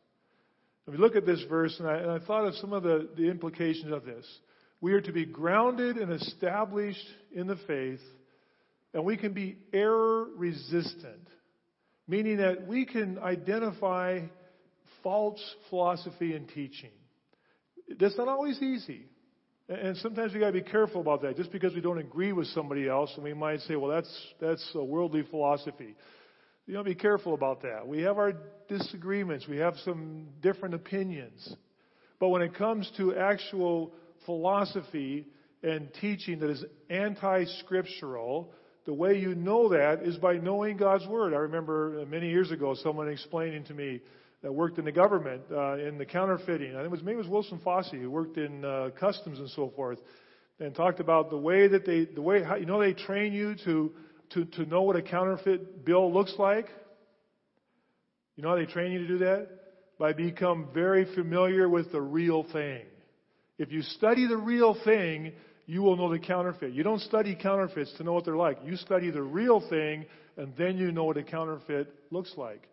If 0.86 0.92
we 0.94 0.98
look 0.98 1.14
at 1.14 1.26
this 1.26 1.42
verse, 1.48 1.76
and 1.78 1.88
I, 1.88 1.96
and 1.98 2.10
I 2.10 2.18
thought 2.18 2.46
of 2.46 2.54
some 2.56 2.72
of 2.72 2.82
the, 2.82 3.08
the 3.16 3.30
implications 3.30 3.92
of 3.92 4.04
this. 4.04 4.26
We 4.80 4.94
are 4.94 5.00
to 5.00 5.12
be 5.12 5.24
grounded 5.24 5.96
and 5.96 6.12
established 6.12 7.06
in 7.32 7.46
the 7.46 7.56
faith, 7.68 8.00
and 8.92 9.04
we 9.04 9.16
can 9.16 9.32
be 9.32 9.56
error 9.72 10.26
resistant, 10.36 11.28
meaning 12.08 12.38
that 12.38 12.66
we 12.66 12.84
can 12.84 13.18
identify 13.20 14.20
false 15.04 15.40
philosophy 15.70 16.34
and 16.34 16.48
teaching. 16.48 16.90
That's 18.00 18.18
not 18.18 18.26
always 18.26 18.60
easy. 18.60 19.06
And 19.68 19.96
sometimes 19.98 20.34
we 20.34 20.40
got 20.40 20.46
to 20.46 20.52
be 20.52 20.62
careful 20.62 21.00
about 21.00 21.22
that. 21.22 21.36
Just 21.36 21.52
because 21.52 21.74
we 21.74 21.80
don't 21.80 21.98
agree 21.98 22.32
with 22.32 22.48
somebody 22.48 22.88
else, 22.88 23.12
and 23.14 23.22
we 23.22 23.32
might 23.32 23.60
say, 23.60 23.76
"Well, 23.76 23.90
that's 23.90 24.26
that's 24.40 24.68
a 24.74 24.82
worldly 24.82 25.22
philosophy." 25.30 25.94
You 26.66 26.74
know, 26.74 26.84
be 26.84 26.94
careful 26.94 27.34
about 27.34 27.62
that. 27.62 27.86
We 27.86 28.02
have 28.02 28.18
our 28.18 28.34
disagreements. 28.68 29.48
We 29.48 29.58
have 29.58 29.74
some 29.84 30.28
different 30.40 30.74
opinions. 30.74 31.56
But 32.20 32.28
when 32.28 32.42
it 32.42 32.54
comes 32.54 32.90
to 32.98 33.16
actual 33.16 33.92
philosophy 34.26 35.26
and 35.64 35.92
teaching 36.00 36.38
that 36.38 36.50
is 36.50 36.64
anti-scriptural, 36.88 38.52
the 38.84 38.94
way 38.94 39.18
you 39.18 39.34
know 39.34 39.70
that 39.70 40.02
is 40.02 40.16
by 40.18 40.34
knowing 40.34 40.76
God's 40.76 41.06
Word. 41.06 41.34
I 41.34 41.38
remember 41.38 42.04
many 42.08 42.30
years 42.30 42.52
ago 42.52 42.74
someone 42.74 43.08
explaining 43.08 43.64
to 43.64 43.74
me 43.74 44.00
that 44.42 44.52
worked 44.52 44.78
in 44.78 44.84
the 44.84 44.92
government 44.92 45.42
uh, 45.50 45.78
in 45.78 45.98
the 45.98 46.06
counterfeiting. 46.06 46.74
I 46.74 46.78
think 46.78 46.86
it 46.86 46.90
was 46.90 47.02
maybe 47.02 47.14
it 47.14 47.18
was 47.18 47.28
Wilson 47.28 47.60
Fossey 47.64 48.00
who 48.00 48.10
worked 48.10 48.38
in 48.38 48.64
uh, 48.64 48.90
customs 48.98 49.38
and 49.38 49.48
so 49.50 49.72
forth, 49.74 49.98
and 50.60 50.74
talked 50.74 51.00
about 51.00 51.30
the 51.30 51.38
way 51.38 51.68
that 51.68 51.84
they, 51.86 52.04
the 52.04 52.22
way 52.22 52.42
how, 52.42 52.56
you 52.56 52.66
know 52.66 52.80
they 52.80 52.92
train 52.92 53.32
you 53.32 53.54
to 53.64 53.92
to, 54.34 54.44
to 54.44 54.66
know 54.66 54.82
what 54.82 54.96
a 54.96 55.02
counterfeit 55.02 55.84
bill 55.84 56.12
looks 56.12 56.34
like? 56.38 56.66
You 58.36 58.42
know 58.42 58.50
how 58.50 58.56
they 58.56 58.66
train 58.66 58.92
you 58.92 59.00
to 59.00 59.08
do 59.08 59.18
that? 59.18 59.48
By 59.98 60.12
become 60.12 60.68
very 60.72 61.12
familiar 61.14 61.68
with 61.68 61.92
the 61.92 62.00
real 62.00 62.44
thing. 62.52 62.82
If 63.58 63.70
you 63.70 63.82
study 63.82 64.26
the 64.26 64.36
real 64.36 64.76
thing, 64.84 65.32
you 65.66 65.82
will 65.82 65.96
know 65.96 66.10
the 66.10 66.18
counterfeit. 66.18 66.72
You 66.72 66.82
don't 66.82 67.00
study 67.00 67.36
counterfeits 67.40 67.92
to 67.98 68.04
know 68.04 68.12
what 68.12 68.24
they're 68.24 68.36
like. 68.36 68.58
You 68.64 68.76
study 68.76 69.10
the 69.10 69.22
real 69.22 69.60
thing, 69.68 70.06
and 70.36 70.54
then 70.56 70.78
you 70.78 70.90
know 70.92 71.04
what 71.04 71.16
a 71.18 71.22
counterfeit 71.22 71.92
looks 72.10 72.32
like. 72.36 72.68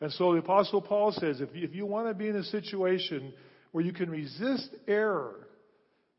And 0.00 0.10
so 0.12 0.32
the 0.32 0.38
Apostle 0.38 0.82
Paul 0.82 1.12
says 1.12 1.40
if 1.40 1.54
you, 1.54 1.64
if 1.64 1.74
you 1.74 1.86
want 1.86 2.08
to 2.08 2.14
be 2.14 2.28
in 2.28 2.36
a 2.36 2.44
situation 2.44 3.32
where 3.72 3.84
you 3.84 3.92
can 3.92 4.10
resist 4.10 4.68
error, 4.88 5.48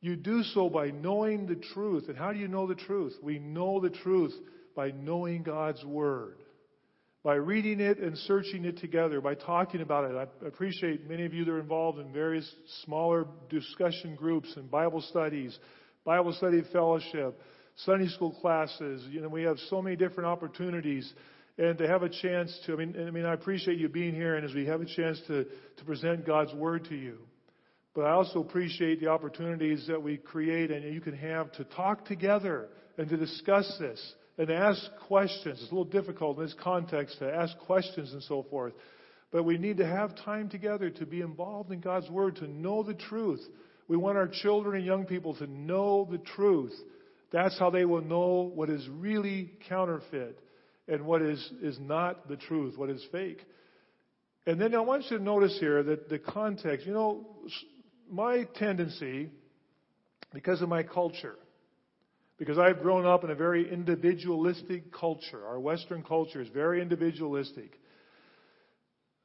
you 0.02 0.16
do 0.16 0.44
so 0.44 0.70
by 0.70 0.92
knowing 0.92 1.48
the 1.48 1.56
truth. 1.56 2.06
And 2.10 2.18
how 2.18 2.32
do 2.34 2.40
you 2.40 2.48
know 2.48 2.68
the 2.68 2.76
truth? 2.76 3.14
We 3.24 3.40
know 3.40 3.80
the 3.80 3.90
truth 3.90 4.34
by 4.76 4.92
knowing 4.92 5.44
God's 5.44 5.84
Word, 5.84 6.38
by 7.24 7.36
reading 7.36 7.80
it 7.80 8.00
and 8.00 8.18
searching 8.20 8.66
it 8.66 8.78
together, 8.80 9.22
by 9.22 9.36
talking 9.36 9.82
about 9.82 10.12
it. 10.12 10.16
I 10.16 10.48
appreciate 10.48 11.10
many 11.10 11.26
of 11.26 11.34
you 11.34 11.46
that 11.46 11.52
are 11.52 11.60
involved 11.60 12.00
in 12.00 12.12
various 12.12 12.50
smaller 12.84 13.26
discussion 13.50 14.16
groups 14.16 14.54
and 14.56 14.70
Bible 14.70 15.02
studies, 15.02 15.58
Bible 16.06 16.34
study 16.34 16.62
fellowship, 16.72 17.40
Sunday 17.78 18.08
school 18.10 18.38
classes. 18.42 19.06
You 19.10 19.22
know, 19.22 19.30
we 19.30 19.44
have 19.44 19.58
so 19.70 19.82
many 19.82 19.96
different 19.96 20.28
opportunities. 20.28 21.12
And 21.58 21.78
to 21.78 21.88
have 21.88 22.02
a 22.02 22.10
chance 22.10 22.60
to, 22.66 22.74
I 22.74 22.76
mean, 22.78 22.96
I 23.08 23.12
mean, 23.12 23.26
I 23.26 23.34
appreciate 23.34 23.78
you 23.78 23.88
being 23.88 24.16
here 24.16 24.36
and 24.36 24.44
as 24.44 24.56
we 24.56 24.66
have 24.66 24.82
a 24.82 24.86
chance 24.86 25.22
to, 25.28 25.46
to 25.78 25.86
present 25.86 26.26
God's 26.26 26.52
Word 26.54 26.86
to 26.86 26.96
you. 26.96 27.20
But 27.94 28.06
I 28.06 28.12
also 28.12 28.40
appreciate 28.40 29.00
the 29.00 29.08
opportunities 29.08 29.86
that 29.88 30.02
we 30.02 30.18
create 30.18 30.72
and 30.72 30.84
you 30.94 31.00
can 31.00 31.16
have 31.16 31.52
to 31.54 31.64
talk 31.64 32.06
together 32.06 32.70
and 32.98 33.08
to 33.08 33.18
discuss 33.18 33.72
this 33.80 34.14
and 34.38 34.50
ask 34.50 34.82
questions. 35.08 35.60
It's 35.62 35.72
a 35.72 35.76
little 35.76 35.84
difficult 35.84 36.38
in 36.38 36.46
this 36.46 36.56
context 36.62 37.20
to 37.20 37.34
ask 37.34 37.58
questions 37.60 38.14
and 38.14 38.24
so 38.24 38.46
forth. 38.50 38.74
But 39.32 39.44
we 39.44 39.58
need 39.58 39.78
to 39.78 39.86
have 39.86 40.16
time 40.24 40.50
together 40.50 40.90
to 40.92 41.06
be 41.06 41.22
involved 41.22 41.72
in 41.72 41.80
God's 41.80 42.10
Word, 42.10 42.36
to 42.38 42.48
know 42.48 42.84
the 42.84 42.94
truth. 42.94 43.42
We 43.88 43.98
want 43.98 44.18
our 44.18 44.28
children 44.28 44.76
and 44.78 44.86
young 44.86 45.06
people 45.06 45.36
to 45.36 45.48
know 45.48 46.08
the 46.10 46.20
truth. 46.20 46.74
That's 47.32 47.58
how 47.58 47.70
they 47.70 47.86
will 47.86 48.04
know 48.04 48.52
what 48.54 48.70
is 48.70 48.88
really 48.90 49.52
counterfeit 49.68 50.40
and 50.88 51.06
what 51.06 51.22
is, 51.22 51.52
is 51.62 51.80
not 51.80 52.28
the 52.28 52.38
truth, 52.38 52.78
what 52.78 52.90
is 52.90 53.04
fake. 53.12 53.40
And 54.46 54.60
then 54.60 54.76
I 54.76 54.82
want 54.82 55.06
you 55.10 55.18
to 55.18 55.24
notice 55.24 55.58
here 55.60 55.82
that 55.84 56.10
the 56.10 56.20
context, 56.20 56.86
you 56.86 56.94
know, 56.94 57.26
my 58.12 58.44
tendency, 58.56 59.30
because 60.34 60.62
of 60.62 60.70
my 60.70 60.84
culture, 60.84 61.36
because 62.44 62.58
I've 62.58 62.82
grown 62.82 63.06
up 63.06 63.24
in 63.24 63.30
a 63.30 63.36
very 63.36 63.72
individualistic 63.72 64.92
culture. 64.92 65.46
Our 65.48 65.62
Western 65.62 66.04
culture 66.04 66.42
is 66.42 66.50
very 66.50 66.82
individualistic. 66.82 67.80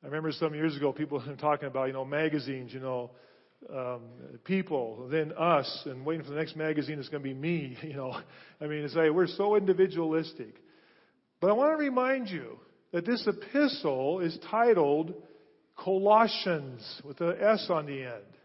I 0.04 0.06
remember 0.06 0.30
some 0.30 0.54
years 0.54 0.76
ago 0.76 0.92
people 0.92 1.20
talking 1.40 1.66
about, 1.66 1.88
you 1.88 1.94
know, 1.94 2.04
magazines, 2.04 2.72
you 2.72 2.78
know, 2.78 3.10
um, 3.74 4.02
people, 4.44 5.08
then 5.10 5.32
us, 5.36 5.82
and 5.86 6.06
waiting 6.06 6.24
for 6.24 6.30
the 6.30 6.36
next 6.36 6.54
magazine 6.54 6.94
that's 6.94 7.08
going 7.08 7.24
to 7.24 7.28
be 7.28 7.34
me, 7.34 7.76
you 7.82 7.94
know. 7.94 8.14
I 8.60 8.66
mean, 8.68 8.84
it's 8.84 8.94
like 8.94 9.10
we're 9.10 9.26
so 9.26 9.56
individualistic. 9.56 10.54
But 11.40 11.50
I 11.50 11.54
want 11.54 11.72
to 11.72 11.84
remind 11.84 12.28
you 12.28 12.60
that 12.92 13.04
this 13.04 13.26
epistle 13.26 14.20
is 14.20 14.38
titled 14.48 15.12
Colossians 15.76 17.02
with 17.04 17.20
an 17.20 17.34
S 17.40 17.66
on 17.68 17.86
the 17.86 18.04
end. 18.04 18.37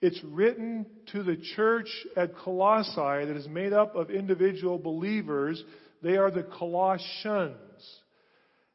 It's 0.00 0.20
written 0.24 0.86
to 1.12 1.22
the 1.22 1.36
church 1.56 1.88
at 2.16 2.36
Colossae 2.36 3.26
that 3.26 3.36
is 3.36 3.48
made 3.48 3.72
up 3.72 3.96
of 3.96 4.10
individual 4.10 4.78
believers. 4.78 5.62
They 6.02 6.16
are 6.16 6.30
the 6.30 6.42
Colossians. 6.42 7.54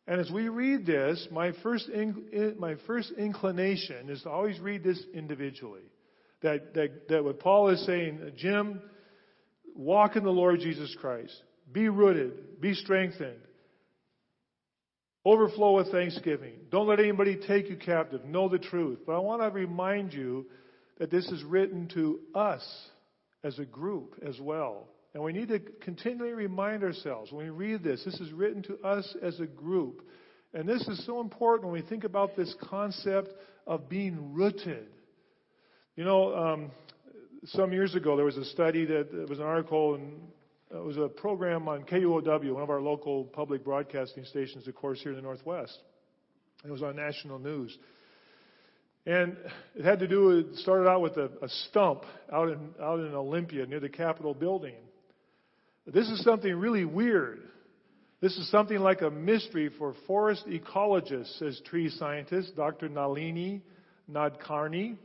And 0.07 0.19
as 0.19 0.31
we 0.31 0.49
read 0.49 0.88
this, 0.88 1.27
my 1.31 1.51
first, 1.61 1.88
my 2.57 2.75
first 2.88 3.11
inclination 3.17 4.09
is 4.09 4.23
to 4.23 4.29
always 4.29 4.59
read 4.59 4.83
this 4.83 4.99
individually. 5.13 5.83
That, 6.41 6.73
that, 6.73 7.09
that 7.09 7.23
what 7.23 7.39
Paul 7.39 7.69
is 7.69 7.85
saying, 7.85 8.31
Jim, 8.38 8.81
walk 9.75 10.15
in 10.15 10.23
the 10.23 10.31
Lord 10.31 10.61
Jesus 10.61 10.95
Christ. 10.99 11.35
Be 11.71 11.89
rooted. 11.89 12.59
Be 12.59 12.73
strengthened. 12.73 13.38
Overflow 15.25 15.75
with 15.75 15.91
thanksgiving. 15.91 16.53
Don't 16.71 16.88
let 16.88 16.99
anybody 16.99 17.38
take 17.47 17.69
you 17.69 17.75
captive. 17.75 18.25
Know 18.25 18.49
the 18.49 18.57
truth. 18.57 18.99
But 19.05 19.15
I 19.15 19.19
want 19.19 19.41
to 19.41 19.49
remind 19.49 20.13
you 20.13 20.47
that 20.99 21.09
this 21.09 21.25
is 21.27 21.43
written 21.43 21.87
to 21.95 22.19
us 22.35 22.63
as 23.43 23.57
a 23.57 23.65
group 23.65 24.15
as 24.25 24.39
well. 24.39 24.87
And 25.13 25.23
we 25.23 25.33
need 25.33 25.47
to 25.47 25.59
continually 25.81 26.33
remind 26.33 26.83
ourselves 26.83 27.31
when 27.31 27.45
we 27.45 27.49
read 27.49 27.83
this, 27.83 28.03
this 28.05 28.19
is 28.19 28.31
written 28.31 28.61
to 28.63 28.77
us 28.85 29.15
as 29.23 29.39
a 29.39 29.47
group. 29.47 30.03
And 30.53 30.67
this 30.67 30.87
is 30.87 31.03
so 31.05 31.19
important 31.19 31.71
when 31.71 31.81
we 31.81 31.87
think 31.87 32.03
about 32.03 32.35
this 32.35 32.53
concept 32.69 33.29
of 33.65 33.89
being 33.89 34.33
rooted. 34.33 34.87
You 35.95 36.03
know, 36.03 36.35
um, 36.35 36.71
some 37.45 37.71
years 37.71 37.95
ago 37.95 38.15
there 38.15 38.25
was 38.25 38.37
a 38.37 38.45
study 38.45 38.85
that 38.85 39.07
it 39.13 39.29
was 39.29 39.39
an 39.39 39.45
article 39.45 39.95
and 39.95 40.21
it 40.71 40.83
was 40.83 40.97
a 40.97 41.07
program 41.07 41.67
on 41.67 41.83
KUOW, 41.83 42.53
one 42.53 42.61
of 42.61 42.69
our 42.69 42.81
local 42.81 43.23
public 43.23 43.63
broadcasting 43.63 44.23
stations, 44.25 44.67
of 44.67 44.75
course, 44.75 44.99
here 45.01 45.11
in 45.11 45.15
the 45.15 45.23
Northwest. 45.23 45.77
It 46.63 46.69
was 46.69 46.83
on 46.83 46.95
national 46.95 47.39
news. 47.39 47.75
And 49.05 49.37
it 49.75 49.85
had 49.85 49.99
to 49.99 50.07
do 50.07 50.25
with, 50.25 50.57
started 50.57 50.89
out 50.89 51.01
with 51.01 51.17
a, 51.17 51.29
a 51.41 51.49
stump 51.69 52.03
out 52.31 52.49
in, 52.49 52.69
out 52.81 52.99
in 52.99 53.13
Olympia 53.13 53.65
near 53.65 53.79
the 53.79 53.89
Capitol 53.89 54.33
building. 54.33 54.75
This 55.87 56.09
is 56.09 56.23
something 56.23 56.53
really 56.53 56.85
weird. 56.85 57.41
This 58.21 58.37
is 58.37 58.49
something 58.51 58.79
like 58.79 59.01
a 59.01 59.09
mystery 59.09 59.69
for 59.77 59.95
forest 60.05 60.45
ecologists, 60.47 61.39
says 61.39 61.59
tree 61.65 61.89
scientist 61.89 62.55
Dr. 62.55 62.89
Nalini 62.89 63.62
Nadkarni. 64.12 64.97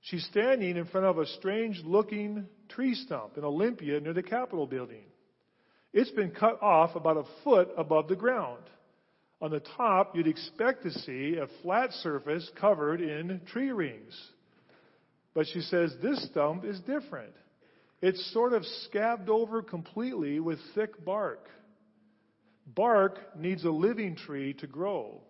She's 0.00 0.24
standing 0.24 0.76
in 0.76 0.86
front 0.86 1.06
of 1.06 1.18
a 1.18 1.26
strange 1.26 1.82
looking 1.84 2.46
tree 2.70 2.94
stump 2.94 3.36
in 3.36 3.44
Olympia 3.44 4.00
near 4.00 4.14
the 4.14 4.22
Capitol 4.22 4.66
building. 4.66 5.04
It's 5.92 6.10
been 6.10 6.30
cut 6.30 6.62
off 6.62 6.96
about 6.96 7.18
a 7.18 7.24
foot 7.44 7.68
above 7.76 8.08
the 8.08 8.16
ground. 8.16 8.62
On 9.40 9.50
the 9.50 9.60
top, 9.60 10.14
you'd 10.14 10.26
expect 10.26 10.82
to 10.82 10.90
see 10.90 11.36
a 11.36 11.46
flat 11.62 11.92
surface 11.92 12.48
covered 12.60 13.00
in 13.00 13.40
tree 13.46 13.70
rings. 13.70 14.18
But 15.34 15.46
she 15.46 15.60
says 15.60 15.94
this 16.02 16.22
stump 16.30 16.64
is 16.64 16.78
different. 16.80 17.32
It's 18.02 18.32
sort 18.32 18.52
of 18.52 18.64
scabbed 18.84 19.28
over 19.28 19.62
completely 19.62 20.40
with 20.40 20.58
thick 20.74 21.04
bark. 21.04 21.48
Bark 22.66 23.18
needs 23.36 23.64
a 23.64 23.70
living 23.70 24.16
tree 24.16 24.54
to 24.54 24.66
grow. 24.66 25.22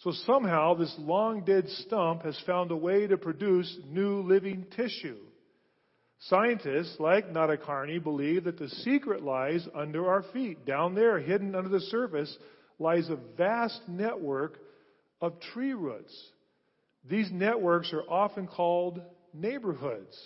So 0.00 0.12
somehow 0.26 0.74
this 0.74 0.94
long 0.98 1.44
dead 1.44 1.68
stump 1.68 2.22
has 2.22 2.38
found 2.46 2.70
a 2.70 2.76
way 2.76 3.06
to 3.06 3.16
produce 3.16 3.78
new 3.88 4.22
living 4.22 4.66
tissue. 4.76 5.18
Scientists 6.20 6.96
like 6.98 7.32
Nadkarni 7.32 8.02
believe 8.02 8.44
that 8.44 8.58
the 8.58 8.68
secret 8.68 9.22
lies 9.22 9.66
under 9.74 10.06
our 10.06 10.22
feet. 10.32 10.64
Down 10.64 10.94
there, 10.94 11.18
hidden 11.18 11.54
under 11.54 11.68
the 11.68 11.80
surface, 11.80 12.34
lies 12.78 13.08
a 13.08 13.18
vast 13.36 13.80
network 13.88 14.58
of 15.20 15.40
tree 15.52 15.72
roots. 15.72 16.14
These 17.08 17.30
networks 17.32 17.92
are 17.92 18.02
often 18.08 18.46
called 18.46 19.00
neighborhoods. 19.32 20.18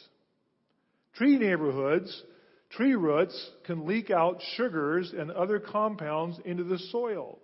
Tree 1.14 1.38
neighborhoods, 1.38 2.22
tree 2.70 2.94
roots 2.94 3.50
can 3.66 3.86
leak 3.86 4.10
out 4.10 4.40
sugars 4.56 5.12
and 5.16 5.30
other 5.30 5.60
compounds 5.60 6.38
into 6.44 6.64
the 6.64 6.78
soil. 6.78 7.38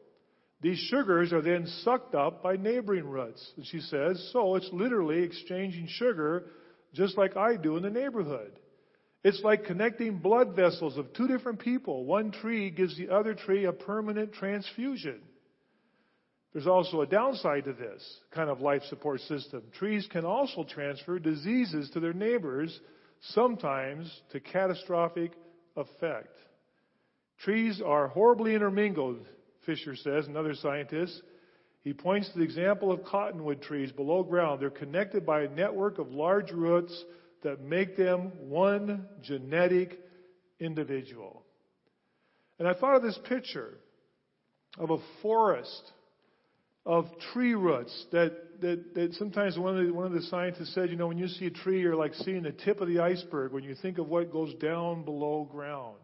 These 0.63 0.79
sugars 0.91 1.33
are 1.33 1.43
then 1.43 1.67
sucked 1.85 2.15
up 2.15 2.43
by 2.43 2.57
neighboring 2.57 3.07
roots. 3.07 3.45
She 3.65 3.81
says, 3.81 4.31
so 4.33 4.55
it's 4.55 4.71
literally 4.73 5.23
exchanging 5.23 5.87
sugar 5.89 6.47
just 6.95 7.19
like 7.19 7.37
I 7.37 7.57
do 7.57 7.77
in 7.77 7.83
the 7.83 7.91
neighborhood. 7.91 8.53
It's 9.27 9.43
like 9.43 9.65
connecting 9.65 10.19
blood 10.19 10.55
vessels 10.55 10.97
of 10.97 11.13
two 11.13 11.27
different 11.27 11.59
people. 11.59 12.05
One 12.05 12.31
tree 12.31 12.71
gives 12.71 12.97
the 12.97 13.09
other 13.09 13.35
tree 13.35 13.65
a 13.65 13.73
permanent 13.73 14.33
transfusion. 14.33 15.21
There's 16.53 16.69
also 16.69 17.01
a 17.01 17.09
downside 17.09 17.65
to 17.65 17.73
this 17.73 18.21
kind 18.33 18.49
of 18.49 18.61
life 18.61 18.83
support 18.85 19.19
system. 19.23 19.65
Trees 19.77 20.07
can 20.13 20.25
also 20.25 20.63
transfer 20.63 21.19
diseases 21.19 21.91
to 21.91 21.99
their 21.99 22.13
neighbors, 22.13 22.79
sometimes 23.33 24.09
to 24.31 24.39
catastrophic 24.39 25.33
effect. 25.77 26.39
Trees 27.41 27.83
are 27.85 28.07
horribly 28.07 28.55
intermingled, 28.55 29.27
Fisher 29.65 29.97
says, 29.97 30.29
another 30.29 30.55
scientist. 30.55 31.21
He 31.83 31.93
points 31.93 32.31
to 32.31 32.39
the 32.39 32.45
example 32.45 32.93
of 32.93 33.03
cottonwood 33.03 33.61
trees 33.61 33.91
below 33.91 34.23
ground. 34.23 34.63
They're 34.63 34.71
connected 34.71 35.27
by 35.27 35.41
a 35.43 35.49
network 35.49 35.99
of 35.99 36.13
large 36.13 36.53
roots 36.53 37.05
that 37.47 37.61
make 37.61 37.97
them 37.97 38.33
one 38.41 39.07
genetic 39.23 40.01
individual. 40.59 41.45
And 42.59 42.67
I 42.67 42.75
thought 42.75 42.97
of 42.97 43.03
this 43.03 43.19
picture 43.29 43.79
of 44.77 44.91
a 44.91 44.99
forest 45.23 45.93
of 46.85 47.07
tree 47.33 47.55
roots 47.55 48.07
that, 48.11 48.61
that, 48.63 48.95
that 48.97 49.15
sometimes 49.15 49.57
one 49.57 49.79
of, 49.79 49.87
the, 49.87 49.93
one 49.93 50.07
of 50.07 50.13
the 50.13 50.23
scientists 50.23 50.75
said, 50.75 50.91
you 50.91 50.97
know, 50.97 51.07
when 51.07 51.19
you 51.19 51.29
see 51.29 51.47
a 51.47 51.51
tree, 51.51 51.81
you're 51.81 51.95
like 51.95 52.15
seeing 52.15 52.43
the 52.43 52.51
tip 52.51 52.81
of 52.81 52.89
the 52.89 52.99
iceberg 52.99 53.53
when 53.53 53.63
you 53.63 53.77
think 53.77 53.99
of 53.99 54.09
what 54.09 54.33
goes 54.33 54.53
down 54.55 55.05
below 55.05 55.49
ground. 55.49 55.99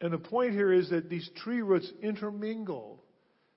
And 0.00 0.12
the 0.12 0.18
point 0.18 0.52
here 0.52 0.72
is 0.72 0.90
that 0.90 1.10
these 1.10 1.28
tree 1.42 1.62
roots 1.62 1.90
intermingle. 2.00 3.02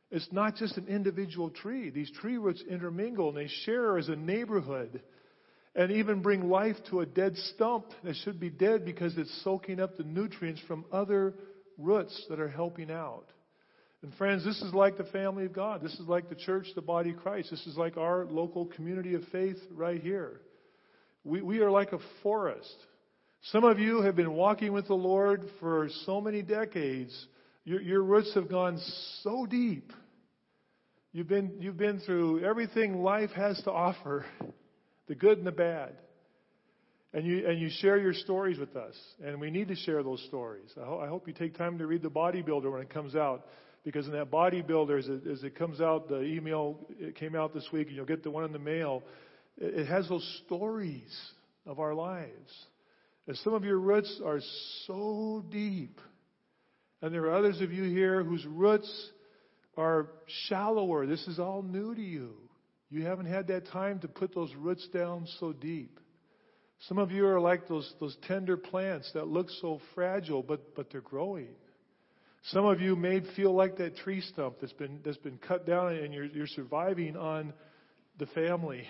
It's 0.10 0.30
not 0.32 0.56
just 0.56 0.78
an 0.78 0.88
individual 0.88 1.52
tree. 1.52 1.92
These 1.92 2.12
tree 2.20 2.38
roots 2.38 2.64
intermingle 2.68 3.30
and 3.30 3.38
they 3.38 3.52
share 3.66 4.00
as 4.00 4.10
a 4.10 4.16
neighborhood 4.16 5.04
and 5.76 5.92
even 5.92 6.22
bring 6.22 6.50
life 6.50 6.76
to 6.90 7.00
a 7.00 7.06
dead 7.06 7.36
stump 7.54 7.86
that 8.04 8.16
should 8.18 8.40
be 8.40 8.50
dead 8.50 8.84
because 8.86 9.18
it's 9.18 9.44
soaking 9.44 9.80
up 9.80 9.98
the 9.98 10.04
nutrients 10.04 10.62
from 10.68 10.86
other 10.92 11.34
roots 11.78 12.26
that 12.30 12.40
are 12.40 12.50
helping 12.50 12.92
out. 12.92 13.26
And 14.04 14.14
friends, 14.16 14.44
this 14.44 14.62
is 14.62 14.74
like 14.74 14.98
the 14.98 15.04
family 15.06 15.46
of 15.46 15.54
God. 15.54 15.82
This 15.82 15.94
is 15.94 16.08
like 16.08 16.28
the 16.28 16.36
church, 16.36 16.68
the 16.76 16.82
body 16.82 17.12
of 17.12 17.18
Christ. 17.18 17.52
This 17.52 17.66
is 17.68 17.78
like 17.78 17.98
our 17.98 18.26
local 18.26 18.66
community 18.66 19.14
of 19.14 19.24
faith 19.32 19.58
right 19.72 20.02
here. 20.02 20.42
We, 21.24 21.42
we 21.42 21.60
are 21.60 21.70
like 21.70 21.94
a 21.94 22.00
forest. 22.24 22.76
Some 23.52 23.64
of 23.64 23.80
you 23.80 24.02
have 24.02 24.16
been 24.16 24.34
walking 24.34 24.74
with 24.74 24.88
the 24.88 24.96
Lord 24.96 25.44
for 25.60 25.88
so 26.06 26.20
many 26.20 26.42
decades. 26.42 27.28
Your, 27.64 27.82
your 27.82 28.04
roots 28.04 28.34
have 28.34 28.50
gone 28.50 28.80
so 29.22 29.46
deep. 29.46 29.92
You've 31.14 31.28
been, 31.28 31.58
you've 31.60 31.78
been 31.78 32.00
through 32.00 32.44
everything 32.44 33.04
life 33.04 33.32
has 33.32 33.62
to 33.64 33.72
offer 33.72 34.26
the 35.12 35.16
good 35.16 35.38
and 35.38 35.46
the 35.46 35.52
bad. 35.52 35.92
And 37.14 37.26
you, 37.26 37.46
and 37.46 37.60
you 37.60 37.68
share 37.82 37.98
your 37.98 38.14
stories 38.14 38.58
with 38.58 38.78
us. 38.78 38.96
And 39.22 39.42
we 39.42 39.52
need 39.52 39.68
to 39.68 39.76
share 39.76 40.02
those 40.04 40.24
stories. 40.30 40.70
I, 40.82 40.86
ho- 40.86 41.02
I 41.04 41.10
hope 41.10 41.28
you 41.28 41.34
take 41.34 41.58
time 41.58 41.80
to 41.80 41.86
read 41.86 42.02
the 42.02 42.10
bodybuilder 42.10 42.72
when 42.72 42.82
it 42.82 42.90
comes 42.90 43.14
out. 43.14 43.46
Because 43.84 44.08
in 44.08 44.14
that 44.14 44.32
bodybuilder, 44.32 45.00
as 45.00 45.10
it, 45.10 45.28
as 45.30 45.44
it 45.44 45.56
comes 45.56 45.82
out, 45.82 46.08
the 46.08 46.22
email 46.22 46.78
it 46.98 47.18
came 47.18 47.36
out 47.36 47.54
this 47.54 47.68
week, 47.74 47.88
and 47.88 47.98
you'll 47.98 48.06
get 48.06 48.24
the 48.24 48.32
one 48.32 48.46
in 48.46 48.54
the 48.54 48.60
mail. 48.60 49.04
It 49.58 49.86
has 49.88 50.08
those 50.08 50.42
stories 50.46 51.14
of 51.66 51.82
our 51.82 51.94
lives. 51.94 52.30
And 53.28 53.36
some 53.40 53.54
of 53.54 53.66
your 53.66 53.80
roots 53.80 54.22
are 54.26 54.40
so 54.88 55.44
deep. 55.52 56.00
And 57.02 57.14
there 57.14 57.24
are 57.24 57.36
others 57.36 57.60
of 57.60 57.74
you 57.74 57.84
here 57.84 58.24
whose 58.24 58.46
roots 58.46 59.10
are 59.76 60.08
shallower. 60.48 61.06
This 61.06 61.28
is 61.28 61.38
all 61.38 61.64
new 61.64 61.94
to 61.96 62.02
you. 62.02 62.32
You 62.92 63.06
haven't 63.06 63.28
had 63.28 63.48
that 63.48 63.68
time 63.68 64.00
to 64.00 64.10
put 64.10 64.36
those 64.36 64.54
roots 64.54 64.86
down 64.94 65.26
so 65.40 65.54
deep. 65.54 65.98
Some 66.88 66.98
of 66.98 67.10
you 67.10 67.26
are 67.26 67.40
like 67.40 67.68
those, 67.68 67.92
those 68.02 68.18
tender 68.28 68.58
plants 68.58 69.10
that 69.14 69.28
look 69.28 69.50
so 69.62 69.80
fragile, 69.96 70.44
but, 70.44 70.76
but 70.76 70.92
they're 70.92 71.00
growing. 71.00 71.48
Some 72.46 72.66
of 72.66 72.82
you 72.82 72.98
may 72.98 73.22
feel 73.36 73.54
like 73.54 73.78
that 73.78 73.96
tree 73.98 74.20
stump 74.20 74.56
that's 74.60 74.74
been, 74.74 75.00
that's 75.06 75.18
been 75.18 75.38
cut 75.38 75.66
down 75.66 75.94
and 75.94 76.14
you're, 76.14 76.26
you're 76.26 76.48
surviving 76.48 77.16
on 77.16 77.54
the 78.18 78.26
family, 78.28 78.84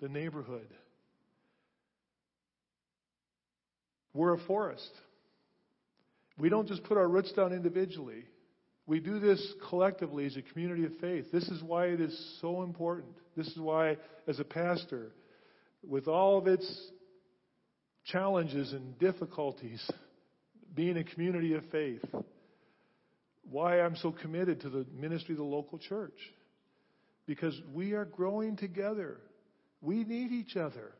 the 0.00 0.08
neighborhood. 0.08 0.68
We're 4.14 4.34
a 4.34 4.46
forest. 4.46 4.90
We 6.38 6.50
don't 6.50 6.68
just 6.68 6.84
put 6.84 6.98
our 6.98 7.08
roots 7.08 7.32
down 7.32 7.52
individually. 7.52 8.24
We 8.88 9.00
do 9.00 9.20
this 9.20 9.54
collectively 9.68 10.24
as 10.24 10.34
a 10.38 10.42
community 10.42 10.86
of 10.86 10.96
faith. 10.98 11.26
This 11.30 11.46
is 11.48 11.62
why 11.62 11.88
it 11.88 12.00
is 12.00 12.38
so 12.40 12.62
important. 12.62 13.12
This 13.36 13.46
is 13.46 13.58
why, 13.58 13.98
as 14.26 14.40
a 14.40 14.44
pastor, 14.44 15.12
with 15.86 16.08
all 16.08 16.38
of 16.38 16.46
its 16.46 16.66
challenges 18.06 18.72
and 18.72 18.98
difficulties, 18.98 19.86
being 20.74 20.96
a 20.96 21.04
community 21.04 21.52
of 21.52 21.64
faith, 21.70 22.02
why 23.50 23.82
I'm 23.82 23.96
so 23.96 24.10
committed 24.10 24.62
to 24.62 24.70
the 24.70 24.86
ministry 24.98 25.34
of 25.34 25.38
the 25.38 25.44
local 25.44 25.78
church. 25.78 26.18
Because 27.26 27.60
we 27.74 27.92
are 27.92 28.06
growing 28.06 28.56
together. 28.56 29.18
We 29.82 30.02
need 30.04 30.32
each 30.32 30.56
other. 30.56 30.92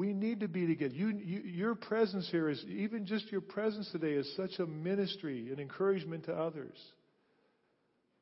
We 0.00 0.14
need 0.14 0.40
to 0.40 0.48
be 0.48 0.66
together. 0.66 0.94
You, 0.94 1.08
you, 1.08 1.40
your 1.40 1.74
presence 1.74 2.26
here 2.30 2.48
is, 2.48 2.64
even 2.66 3.04
just 3.04 3.30
your 3.30 3.42
presence 3.42 3.86
today, 3.92 4.12
is 4.12 4.34
such 4.34 4.58
a 4.58 4.64
ministry, 4.64 5.52
an 5.52 5.60
encouragement 5.60 6.24
to 6.24 6.32
others. 6.32 6.72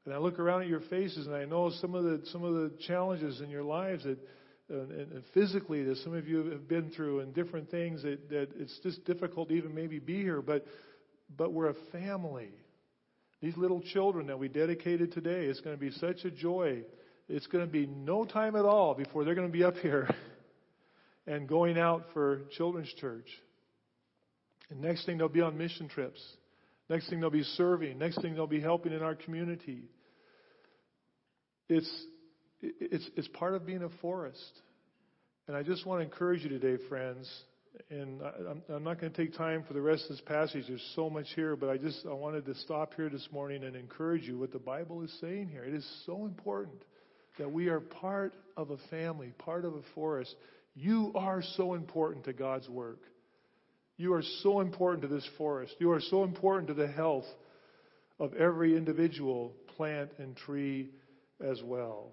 And 0.04 0.12
I 0.12 0.18
look 0.18 0.40
around 0.40 0.62
at 0.62 0.68
your 0.68 0.80
faces 0.80 1.28
and 1.28 1.36
I 1.36 1.44
know 1.44 1.70
some 1.80 1.94
of 1.94 2.02
the, 2.02 2.22
some 2.32 2.42
of 2.42 2.54
the 2.54 2.72
challenges 2.88 3.40
in 3.40 3.48
your 3.48 3.62
lives 3.62 4.02
that, 4.02 4.18
and, 4.68 4.90
and 4.90 5.22
physically 5.32 5.84
that 5.84 5.98
some 5.98 6.16
of 6.16 6.26
you 6.26 6.50
have 6.50 6.66
been 6.66 6.90
through 6.90 7.20
and 7.20 7.32
different 7.32 7.70
things 7.70 8.02
that, 8.02 8.28
that 8.28 8.48
it's 8.58 8.76
just 8.82 9.04
difficult 9.04 9.50
to 9.50 9.54
even 9.54 9.72
maybe 9.72 10.00
be 10.00 10.20
here, 10.20 10.42
but, 10.42 10.66
but 11.36 11.52
we're 11.52 11.70
a 11.70 11.76
family. 11.92 12.50
These 13.40 13.56
little 13.56 13.82
children 13.82 14.26
that 14.26 14.38
we 14.40 14.48
dedicated 14.48 15.12
today, 15.12 15.44
it's 15.44 15.60
going 15.60 15.76
to 15.76 15.80
be 15.80 15.92
such 15.92 16.24
a 16.24 16.30
joy. 16.32 16.82
It's 17.28 17.46
going 17.46 17.64
to 17.64 17.70
be 17.70 17.86
no 17.86 18.24
time 18.24 18.56
at 18.56 18.64
all 18.64 18.94
before 18.94 19.24
they're 19.24 19.36
going 19.36 19.46
to 19.46 19.52
be 19.52 19.62
up 19.62 19.76
here 19.76 20.08
and 21.28 21.46
going 21.46 21.78
out 21.78 22.06
for 22.14 22.40
children's 22.56 22.92
church. 22.94 23.28
And 24.70 24.80
next 24.80 25.04
thing 25.06 25.18
they'll 25.18 25.28
be 25.28 25.42
on 25.42 25.56
mission 25.58 25.88
trips. 25.88 26.20
Next 26.88 27.10
thing 27.10 27.20
they'll 27.20 27.30
be 27.30 27.42
serving. 27.42 27.98
Next 27.98 28.20
thing 28.22 28.34
they'll 28.34 28.46
be 28.46 28.60
helping 28.60 28.92
in 28.92 29.02
our 29.02 29.14
community. 29.14 29.82
It's, 31.68 31.90
it's, 32.62 33.08
it's 33.14 33.28
part 33.28 33.54
of 33.54 33.66
being 33.66 33.82
a 33.82 33.90
forest. 34.00 34.52
And 35.46 35.56
I 35.56 35.62
just 35.62 35.84
want 35.84 36.00
to 36.00 36.04
encourage 36.04 36.42
you 36.42 36.48
today, 36.48 36.82
friends. 36.88 37.30
And 37.90 38.22
I, 38.22 38.72
I'm 38.74 38.84
not 38.84 38.98
going 38.98 39.12
to 39.12 39.16
take 39.16 39.36
time 39.36 39.64
for 39.68 39.74
the 39.74 39.82
rest 39.82 40.04
of 40.04 40.10
this 40.10 40.22
passage. 40.22 40.64
There's 40.66 40.92
so 40.96 41.10
much 41.10 41.26
here, 41.34 41.56
but 41.56 41.68
I 41.68 41.76
just 41.76 42.06
I 42.08 42.14
wanted 42.14 42.46
to 42.46 42.54
stop 42.54 42.94
here 42.94 43.10
this 43.10 43.28
morning 43.30 43.64
and 43.64 43.76
encourage 43.76 44.22
you 44.24 44.38
what 44.38 44.52
the 44.52 44.58
Bible 44.58 45.02
is 45.02 45.14
saying 45.20 45.48
here. 45.48 45.62
It 45.62 45.74
is 45.74 45.86
so 46.06 46.24
important 46.24 46.82
that 47.38 47.52
we 47.52 47.68
are 47.68 47.80
part 47.80 48.32
of 48.56 48.70
a 48.70 48.78
family, 48.90 49.32
part 49.38 49.64
of 49.64 49.74
a 49.74 49.82
forest. 49.94 50.34
You 50.80 51.10
are 51.16 51.42
so 51.56 51.74
important 51.74 52.26
to 52.26 52.32
God's 52.32 52.68
work. 52.68 53.00
You 53.96 54.14
are 54.14 54.22
so 54.42 54.60
important 54.60 55.02
to 55.02 55.08
this 55.08 55.28
forest. 55.36 55.74
You 55.80 55.90
are 55.90 56.00
so 56.00 56.22
important 56.22 56.68
to 56.68 56.74
the 56.74 56.86
health 56.86 57.24
of 58.20 58.32
every 58.34 58.76
individual 58.76 59.54
plant 59.76 60.10
and 60.18 60.36
tree 60.36 60.90
as 61.44 61.60
well. 61.64 62.12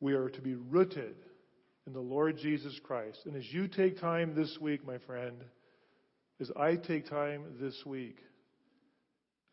We 0.00 0.14
are 0.14 0.30
to 0.30 0.40
be 0.40 0.54
rooted 0.54 1.14
in 1.86 1.92
the 1.92 2.00
Lord 2.00 2.38
Jesus 2.38 2.74
Christ. 2.84 3.18
And 3.26 3.36
as 3.36 3.44
you 3.52 3.68
take 3.68 4.00
time 4.00 4.34
this 4.34 4.56
week, 4.58 4.86
my 4.86 4.96
friend, 5.06 5.36
as 6.40 6.50
I 6.56 6.76
take 6.76 7.10
time 7.10 7.44
this 7.60 7.76
week, 7.84 8.16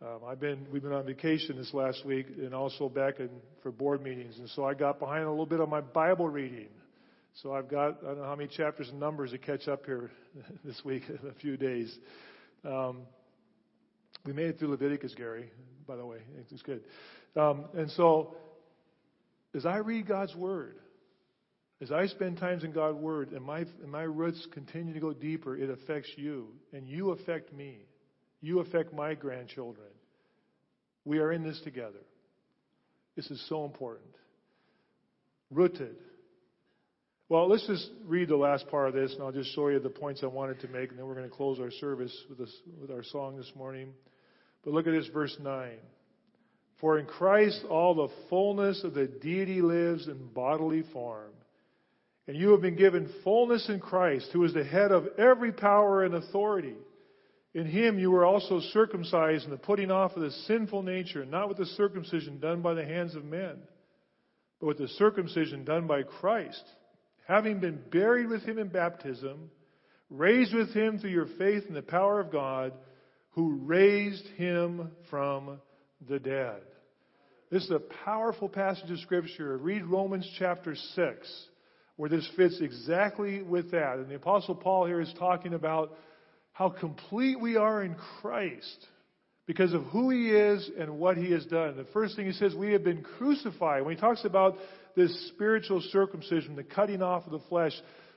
um, 0.01 0.21
I've 0.25 0.39
been 0.39 0.67
we've 0.71 0.81
been 0.81 0.93
on 0.93 1.05
vacation 1.05 1.57
this 1.57 1.73
last 1.73 2.05
week 2.05 2.27
and 2.37 2.55
also 2.55 2.87
back 2.87 3.19
in 3.19 3.29
for 3.61 3.73
board 3.73 4.01
meetings, 4.01 4.39
and 4.39 4.47
so 4.51 4.63
I 4.63 4.73
got 4.73 4.99
behind 4.99 5.25
a 5.25 5.29
little 5.29 5.45
bit 5.45 5.59
on 5.59 5.69
my 5.69 5.81
Bible 5.81 6.29
reading. 6.29 6.69
So 7.35 7.53
I've 7.53 7.69
got 7.69 7.99
I 8.03 8.07
don't 8.07 8.19
know 8.19 8.25
how 8.25 8.35
many 8.35 8.49
chapters 8.49 8.89
and 8.89 8.99
numbers 8.99 9.31
to 9.31 9.37
catch 9.37 9.67
up 9.67 9.85
here 9.85 10.11
this 10.65 10.81
week 10.83 11.03
a 11.29 11.33
few 11.39 11.57
days. 11.57 11.95
Um, 12.65 13.03
we 14.25 14.33
made 14.33 14.47
it 14.47 14.59
through 14.59 14.69
Leviticus, 14.69 15.13
Gary. 15.15 15.51
By 15.87 15.95
the 15.95 16.05
way, 16.05 16.19
it's 16.51 16.61
good. 16.61 16.83
Um, 17.35 17.65
and 17.73 17.89
so, 17.91 18.35
as 19.55 19.65
I 19.65 19.77
read 19.77 20.07
God's 20.07 20.35
Word, 20.35 20.75
as 21.81 21.91
I 21.91 22.07
spend 22.07 22.37
times 22.37 22.63
in 22.63 22.71
God's 22.71 22.97
Word, 22.97 23.31
and 23.31 23.43
my 23.43 23.59
and 23.59 23.91
my 23.91 24.03
roots 24.03 24.45
continue 24.51 24.93
to 24.93 24.99
go 24.99 25.13
deeper, 25.13 25.57
it 25.57 25.69
affects 25.69 26.09
you, 26.17 26.49
and 26.73 26.87
you 26.87 27.11
affect 27.11 27.53
me. 27.53 27.85
You 28.41 28.59
affect 28.59 28.93
my 28.93 29.15
grandchildren. 29.15 29.87
We 31.05 31.19
are 31.19 31.31
in 31.31 31.43
this 31.43 31.59
together. 31.61 31.99
This 33.15 33.29
is 33.31 33.43
so 33.49 33.65
important. 33.65 34.15
Rooted. 35.51 35.95
Well, 37.29 37.47
let's 37.47 37.67
just 37.67 37.91
read 38.07 38.27
the 38.27 38.35
last 38.35 38.67
part 38.69 38.87
of 38.87 38.95
this, 38.95 39.13
and 39.13 39.21
I'll 39.21 39.31
just 39.31 39.53
show 39.53 39.67
you 39.67 39.79
the 39.79 39.87
points 39.87 40.21
I 40.23 40.25
wanted 40.25 40.61
to 40.61 40.67
make, 40.67 40.89
and 40.89 40.97
then 40.97 41.05
we're 41.05 41.13
going 41.13 41.29
to 41.29 41.35
close 41.35 41.59
our 41.59 41.69
service 41.69 42.11
with, 42.27 42.39
this, 42.39 42.51
with 42.81 42.89
our 42.89 43.03
song 43.03 43.37
this 43.37 43.51
morning. 43.55 43.93
But 44.65 44.73
look 44.73 44.87
at 44.87 44.93
this, 44.93 45.07
verse 45.13 45.37
9. 45.39 45.73
For 46.81 46.97
in 46.97 47.05
Christ 47.05 47.65
all 47.69 47.93
the 47.93 48.07
fullness 48.31 48.83
of 48.83 48.95
the 48.95 49.05
deity 49.05 49.61
lives 49.61 50.07
in 50.07 50.29
bodily 50.33 50.83
form. 50.91 51.29
And 52.27 52.35
you 52.35 52.49
have 52.49 52.61
been 52.61 52.75
given 52.75 53.13
fullness 53.23 53.69
in 53.69 53.79
Christ, 53.79 54.29
who 54.33 54.43
is 54.43 54.55
the 54.55 54.63
head 54.63 54.91
of 54.91 55.05
every 55.19 55.51
power 55.51 56.03
and 56.03 56.15
authority. 56.15 56.77
In 57.53 57.67
him 57.67 57.99
you 57.99 58.09
were 58.09 58.25
also 58.25 58.59
circumcised 58.71 59.45
in 59.45 59.51
the 59.51 59.57
putting 59.57 59.91
off 59.91 60.15
of 60.15 60.23
the 60.23 60.31
sinful 60.31 60.81
nature, 60.81 61.25
not 61.25 61.47
with 61.47 61.59
the 61.59 61.67
circumcision 61.67 62.39
done 62.39 62.63
by 62.63 62.73
the 62.73 62.85
hands 62.85 63.13
of 63.13 63.23
men, 63.23 63.57
but 64.59 64.65
with 64.65 64.79
the 64.79 64.87
circumcision 64.87 65.63
done 65.63 65.85
by 65.85 66.01
Christ, 66.01 66.63
having 67.29 67.59
been 67.59 67.79
buried 67.91 68.27
with 68.27 68.41
him 68.41 68.57
in 68.57 68.67
baptism, 68.69 69.51
raised 70.09 70.53
with 70.53 70.73
him 70.73 70.97
through 70.97 71.11
your 71.11 71.27
faith 71.37 71.63
in 71.67 71.75
the 71.75 71.81
power 71.81 72.19
of 72.19 72.31
God, 72.31 72.73
who 73.33 73.59
raised 73.63 74.25
him 74.35 74.89
from 75.11 75.59
the 76.09 76.17
dead. 76.19 76.61
This 77.51 77.63
is 77.63 77.71
a 77.71 77.79
powerful 78.03 78.49
passage 78.49 78.89
of 78.89 78.97
Scripture. 78.99 79.55
Read 79.57 79.85
Romans 79.85 80.27
chapter 80.39 80.75
6, 80.75 81.45
where 81.97 82.09
this 82.09 82.27
fits 82.35 82.59
exactly 82.61 83.43
with 83.43 83.71
that. 83.71 83.97
And 83.97 84.09
the 84.09 84.15
Apostle 84.15 84.55
Paul 84.55 84.87
here 84.87 84.99
is 84.99 85.13
talking 85.19 85.53
about 85.53 85.95
how 86.51 86.69
complete 86.69 87.39
we 87.39 87.57
are 87.57 87.83
in 87.83 87.95
Christ 88.21 88.87
because 89.45 89.73
of 89.73 89.83
who 89.85 90.09
He 90.09 90.31
is 90.31 90.67
and 90.79 90.97
what 90.97 91.15
He 91.15 91.31
has 91.31 91.45
done. 91.45 91.77
The 91.77 91.85
first 91.93 92.15
thing 92.15 92.25
He 92.25 92.33
says, 92.33 92.55
we 92.55 92.73
have 92.73 92.83
been 92.83 93.03
crucified. 93.03 93.83
When 93.85 93.93
He 93.93 94.01
talks 94.01 94.25
about 94.25 94.57
this 94.99 95.29
spiritual 95.29 95.81
circumcision, 95.91 96.55
the 96.55 96.63
cutting 96.63 97.01
off 97.01 97.25
of 97.25 97.31
the 97.31 97.47
flesh, 97.49 97.73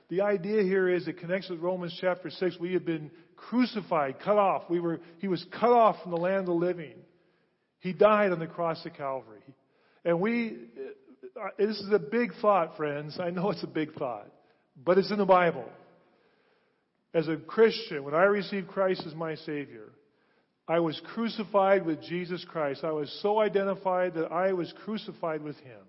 the 0.09 0.21
idea 0.21 0.63
here 0.63 0.89
is 0.89 1.07
it 1.07 1.19
connects 1.19 1.49
with 1.49 1.59
Romans 1.59 1.97
chapter 1.99 2.29
6. 2.29 2.57
We 2.59 2.73
have 2.73 2.85
been 2.85 3.09
crucified, 3.35 4.19
cut 4.19 4.37
off. 4.37 4.69
We 4.69 4.79
were, 4.79 4.99
he 5.19 5.27
was 5.27 5.43
cut 5.51 5.71
off 5.71 6.01
from 6.01 6.11
the 6.11 6.17
land 6.17 6.41
of 6.41 6.45
the 6.47 6.53
living. 6.53 6.95
He 7.79 7.93
died 7.93 8.31
on 8.31 8.39
the 8.39 8.47
cross 8.47 8.85
of 8.85 8.93
Calvary. 8.93 9.41
And 10.05 10.19
we, 10.19 10.57
uh, 11.41 11.49
this 11.57 11.79
is 11.79 11.91
a 11.91 11.99
big 11.99 12.33
thought, 12.41 12.77
friends. 12.77 13.17
I 13.19 13.29
know 13.29 13.51
it's 13.51 13.63
a 13.63 13.67
big 13.67 13.93
thought, 13.95 14.27
but 14.75 14.97
it's 14.97 15.11
in 15.11 15.17
the 15.17 15.25
Bible 15.25 15.65
as 17.13 17.27
a 17.27 17.37
Christian, 17.37 18.03
when 18.03 18.15
I 18.15 18.23
received 18.23 18.67
Christ 18.67 19.03
as 19.05 19.13
my 19.13 19.35
Savior, 19.35 19.91
I 20.67 20.79
was 20.79 20.99
crucified 21.13 21.85
with 21.85 22.01
Jesus 22.01 22.43
Christ. 22.45 22.83
I 22.83 22.91
was 22.91 23.11
so 23.21 23.39
identified 23.39 24.15
that 24.15 24.31
I 24.31 24.53
was 24.53 24.73
crucified 24.83 25.41
with 25.41 25.57
Him. 25.57 25.81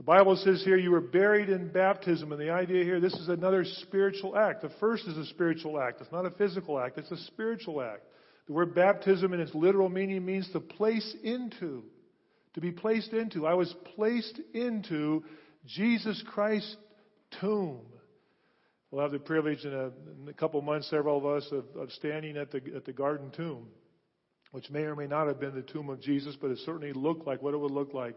The 0.00 0.04
Bible 0.04 0.34
says 0.34 0.62
here 0.64 0.78
you 0.78 0.92
were 0.92 1.02
buried 1.02 1.50
in 1.50 1.68
baptism, 1.68 2.32
and 2.32 2.40
the 2.40 2.48
idea 2.48 2.84
here, 2.84 3.00
this 3.00 3.12
is 3.12 3.28
another 3.28 3.66
spiritual 3.66 4.34
act. 4.34 4.62
The 4.62 4.70
first 4.80 5.06
is 5.06 5.18
a 5.18 5.26
spiritual 5.26 5.78
act. 5.78 6.00
It's 6.00 6.10
not 6.10 6.24
a 6.24 6.30
physical 6.30 6.80
act, 6.80 6.96
it's 6.96 7.10
a 7.10 7.18
spiritual 7.18 7.82
act. 7.82 8.00
The 8.46 8.54
word 8.54 8.74
baptism 8.74 9.34
in 9.34 9.40
its 9.40 9.54
literal 9.54 9.90
meaning 9.90 10.24
means 10.24 10.50
to 10.52 10.60
place 10.60 11.14
into. 11.22 11.82
To 12.54 12.62
be 12.62 12.70
placed 12.70 13.12
into. 13.12 13.46
I 13.46 13.52
was 13.52 13.74
placed 13.94 14.40
into 14.54 15.22
Jesus 15.66 16.24
Christ's 16.28 16.78
tomb. 17.38 17.82
We'll 18.90 19.02
have 19.02 19.12
the 19.12 19.18
privilege 19.18 19.66
in 19.66 19.74
a, 19.74 19.88
in 20.22 20.28
a 20.30 20.32
couple 20.32 20.62
months, 20.62 20.88
several 20.88 21.18
of 21.18 21.26
us, 21.26 21.46
of, 21.52 21.66
of 21.78 21.92
standing 21.92 22.38
at 22.38 22.50
the, 22.50 22.62
at 22.74 22.86
the 22.86 22.94
garden 22.94 23.30
tomb, 23.36 23.66
which 24.52 24.70
may 24.70 24.84
or 24.84 24.96
may 24.96 25.06
not 25.06 25.26
have 25.26 25.38
been 25.38 25.54
the 25.54 25.60
tomb 25.60 25.90
of 25.90 26.00
Jesus, 26.00 26.36
but 26.40 26.50
it 26.50 26.58
certainly 26.64 26.94
looked 26.94 27.26
like 27.26 27.42
what 27.42 27.52
it 27.52 27.58
would 27.58 27.70
look 27.70 27.92
like. 27.92 28.16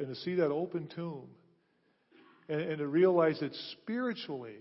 And 0.00 0.08
to 0.08 0.14
see 0.14 0.36
that 0.36 0.50
open 0.50 0.88
tomb. 0.94 1.28
and, 2.48 2.60
and 2.60 2.78
to 2.78 2.86
realize 2.86 3.38
that 3.40 3.54
spiritually, 3.72 4.56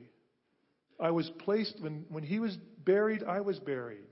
I 1.00 1.12
was 1.12 1.32
placed, 1.40 1.76
when, 1.80 2.06
when 2.10 2.24
he 2.24 2.40
was 2.40 2.58
buried, 2.84 3.24
I 3.24 3.40
was 3.40 3.58
buried. 3.58 4.06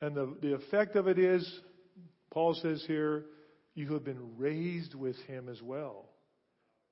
And 0.00 0.16
the, 0.16 0.34
the 0.40 0.54
effect 0.54 0.96
of 0.96 1.08
it 1.08 1.18
is, 1.18 1.60
Paul 2.30 2.54
says 2.54 2.82
here, 2.86 3.26
you 3.74 3.92
have 3.92 4.02
been 4.02 4.38
raised 4.38 4.94
with 4.94 5.16
him 5.26 5.50
as 5.50 5.60
well. 5.60 6.08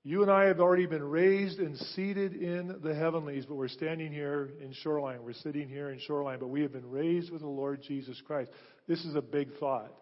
You 0.02 0.20
and 0.22 0.30
I 0.30 0.44
have 0.44 0.60
already 0.60 0.86
been 0.86 1.02
raised 1.02 1.58
and 1.58 1.76
seated 1.76 2.34
in 2.34 2.80
the 2.82 2.94
heavenlies, 2.94 3.46
but 3.46 3.54
we're 3.54 3.68
standing 3.68 4.12
here 4.12 4.50
in 4.62 4.72
Shoreline. 4.72 5.22
We're 5.22 5.32
sitting 5.32 5.68
here 5.68 5.90
in 5.90 5.98
Shoreline, 6.00 6.38
but 6.38 6.48
we 6.48 6.60
have 6.62 6.72
been 6.72 6.90
raised 6.90 7.30
with 7.30 7.40
the 7.40 7.48
Lord 7.48 7.82
Jesus 7.82 8.20
Christ. 8.26 8.50
This 8.86 9.04
is 9.06 9.14
a 9.14 9.22
big 9.22 9.48
thought. 9.58 9.92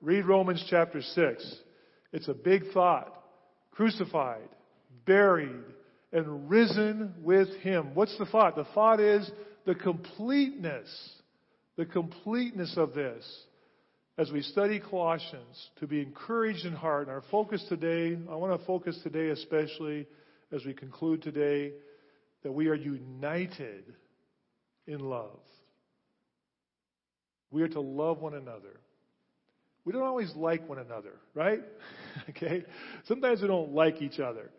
Read 0.00 0.24
Romans 0.24 0.64
chapter 0.68 1.02
6. 1.02 1.56
It's 2.12 2.28
a 2.28 2.34
big 2.34 2.72
thought. 2.72 3.12
Crucified, 3.72 4.48
buried, 5.06 5.64
and 6.12 6.50
risen 6.50 7.14
with 7.22 7.48
Him. 7.60 7.94
What's 7.94 8.16
the 8.18 8.26
thought? 8.26 8.56
The 8.56 8.66
thought 8.74 9.00
is 9.00 9.30
the 9.64 9.74
completeness, 9.74 10.88
the 11.76 11.86
completeness 11.86 12.74
of 12.76 12.94
this 12.94 13.24
as 14.18 14.30
we 14.30 14.42
study 14.42 14.78
Colossians 14.78 15.70
to 15.80 15.86
be 15.86 16.00
encouraged 16.02 16.66
in 16.66 16.74
heart. 16.74 17.08
And 17.08 17.10
our 17.10 17.22
focus 17.30 17.64
today, 17.68 18.18
I 18.30 18.34
want 18.34 18.60
to 18.60 18.66
focus 18.66 18.98
today 19.02 19.28
especially 19.30 20.06
as 20.52 20.64
we 20.64 20.74
conclude 20.74 21.22
today, 21.22 21.72
that 22.42 22.52
we 22.52 22.68
are 22.68 22.74
united 22.74 23.84
in 24.86 25.00
love. 25.00 25.40
We 27.50 27.62
are 27.62 27.68
to 27.68 27.80
love 27.80 28.20
one 28.20 28.34
another. 28.34 28.80
We 29.84 29.92
don't 29.92 30.02
always 30.02 30.32
like 30.36 30.68
one 30.68 30.78
another, 30.78 31.14
right? 31.34 31.60
okay? 32.30 32.64
Sometimes 33.04 33.42
we 33.42 33.48
don't 33.48 33.72
like 33.72 34.02
each 34.02 34.20
other. 34.20 34.50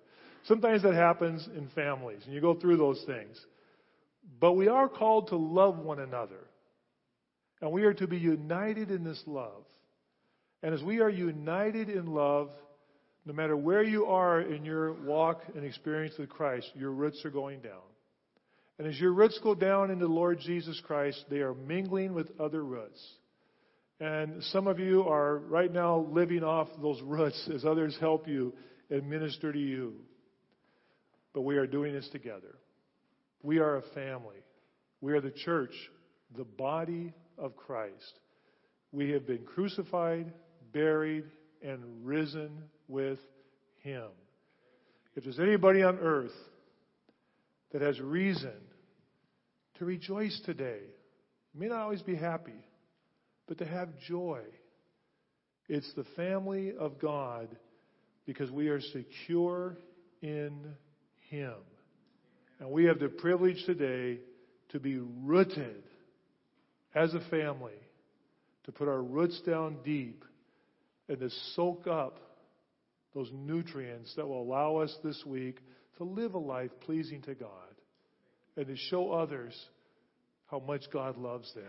Sometimes 0.45 0.83
that 0.83 0.93
happens 0.93 1.47
in 1.55 1.69
families, 1.69 2.21
and 2.25 2.33
you 2.33 2.41
go 2.41 2.53
through 2.53 2.77
those 2.77 3.01
things. 3.05 3.39
But 4.39 4.53
we 4.53 4.67
are 4.67 4.89
called 4.89 5.29
to 5.29 5.37
love 5.37 5.77
one 5.77 5.99
another. 5.99 6.47
And 7.61 7.71
we 7.71 7.83
are 7.83 7.93
to 7.93 8.07
be 8.07 8.17
united 8.17 8.91
in 8.91 9.03
this 9.03 9.21
love. 9.25 9.63
And 10.61 10.73
as 10.73 10.83
we 10.83 10.99
are 10.99 11.09
united 11.09 11.89
in 11.89 12.07
love, 12.07 12.49
no 13.25 13.33
matter 13.33 13.55
where 13.55 13.83
you 13.83 14.05
are 14.07 14.41
in 14.41 14.65
your 14.65 14.93
walk 14.93 15.41
and 15.55 15.63
experience 15.63 16.15
with 16.17 16.29
Christ, 16.29 16.69
your 16.75 16.91
roots 16.91 17.23
are 17.23 17.29
going 17.29 17.61
down. 17.61 17.81
And 18.79 18.87
as 18.87 18.99
your 18.99 19.13
roots 19.13 19.39
go 19.41 19.55
down 19.55 19.91
into 19.91 20.07
the 20.07 20.13
Lord 20.13 20.39
Jesus 20.39 20.81
Christ, 20.85 21.23
they 21.29 21.39
are 21.39 21.53
mingling 21.53 22.13
with 22.13 22.27
other 22.39 22.63
roots. 22.63 23.01
And 24.03 24.43
some 24.51 24.67
of 24.67 24.81
you 24.81 25.03
are 25.03 25.37
right 25.37 25.71
now 25.71 26.05
living 26.11 26.43
off 26.43 26.67
those 26.81 27.01
roots 27.03 27.49
as 27.55 27.63
others 27.63 27.95
help 28.01 28.27
you 28.27 28.53
and 28.89 29.09
minister 29.09 29.53
to 29.53 29.57
you. 29.57 29.93
But 31.33 31.43
we 31.43 31.55
are 31.55 31.65
doing 31.65 31.93
this 31.93 32.09
together. 32.09 32.57
We 33.43 33.59
are 33.59 33.77
a 33.77 33.81
family. 33.95 34.43
We 34.99 35.13
are 35.13 35.21
the 35.21 35.31
church, 35.31 35.71
the 36.35 36.43
body 36.43 37.13
of 37.37 37.55
Christ. 37.55 38.19
We 38.91 39.11
have 39.11 39.25
been 39.25 39.45
crucified, 39.45 40.33
buried, 40.73 41.23
and 41.65 42.05
risen 42.05 42.63
with 42.89 43.19
Him. 43.83 44.09
If 45.15 45.23
there's 45.23 45.39
anybody 45.39 45.81
on 45.81 45.97
earth 45.99 46.35
that 47.71 47.81
has 47.81 48.01
reason 48.01 48.51
to 49.79 49.85
rejoice 49.85 50.41
today, 50.45 50.81
may 51.55 51.67
not 51.67 51.79
always 51.79 52.01
be 52.01 52.15
happy, 52.15 52.65
but 53.47 53.57
to 53.59 53.65
have 53.65 53.89
joy, 54.07 54.41
it's 55.67 55.91
the 55.95 56.05
family 56.15 56.73
of 56.77 56.99
God 56.99 57.49
because 58.25 58.49
we 58.51 58.69
are 58.69 58.81
secure 58.81 59.77
in 60.21 60.75
Him. 61.29 61.55
And 62.59 62.71
we 62.71 62.85
have 62.85 62.99
the 62.99 63.09
privilege 63.09 63.63
today 63.65 64.19
to 64.69 64.79
be 64.79 64.97
rooted 64.97 65.83
as 66.95 67.13
a 67.13 67.21
family 67.29 67.73
to 68.65 68.71
put 68.71 68.87
our 68.87 69.01
roots 69.01 69.41
down 69.45 69.77
deep 69.83 70.23
and 71.09 71.19
to 71.19 71.29
soak 71.55 71.87
up 71.87 72.19
those 73.13 73.29
nutrients 73.33 74.13
that 74.15 74.27
will 74.27 74.41
allow 74.41 74.77
us 74.77 74.95
this 75.03 75.21
week 75.25 75.59
to 75.97 76.03
live 76.03 76.33
a 76.33 76.39
life 76.39 76.71
pleasing 76.81 77.21
to 77.23 77.35
God 77.35 77.49
and 78.55 78.67
to 78.67 78.75
show 78.75 79.11
others 79.11 79.53
how 80.47 80.59
much 80.59 80.83
God 80.91 81.17
loves 81.17 81.53
them. 81.53 81.63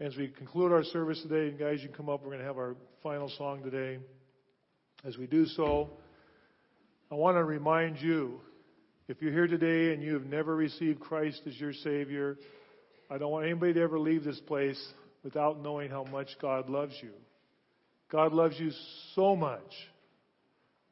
As 0.00 0.16
we 0.16 0.28
conclude 0.28 0.70
our 0.70 0.84
service 0.84 1.20
today, 1.22 1.48
and 1.48 1.58
guys, 1.58 1.82
you 1.82 1.88
come 1.88 2.08
up, 2.08 2.20
we're 2.20 2.28
going 2.28 2.38
to 2.38 2.44
have 2.44 2.56
our 2.56 2.76
final 3.02 3.28
song 3.36 3.64
today. 3.64 3.98
As 5.04 5.16
we 5.18 5.26
do 5.26 5.44
so, 5.44 5.90
I 7.10 7.16
want 7.16 7.36
to 7.36 7.42
remind 7.42 8.00
you 8.00 8.40
if 9.08 9.20
you're 9.20 9.32
here 9.32 9.48
today 9.48 9.92
and 9.92 10.00
you 10.00 10.14
have 10.14 10.24
never 10.24 10.54
received 10.54 11.00
Christ 11.00 11.40
as 11.48 11.58
your 11.58 11.72
Savior, 11.72 12.38
I 13.10 13.18
don't 13.18 13.32
want 13.32 13.46
anybody 13.46 13.72
to 13.72 13.80
ever 13.80 13.98
leave 13.98 14.22
this 14.22 14.38
place 14.38 14.80
without 15.24 15.60
knowing 15.64 15.90
how 15.90 16.04
much 16.04 16.28
God 16.40 16.70
loves 16.70 16.94
you. 17.02 17.10
God 18.08 18.32
loves 18.32 18.54
you 18.60 18.70
so 19.16 19.34
much 19.34 19.72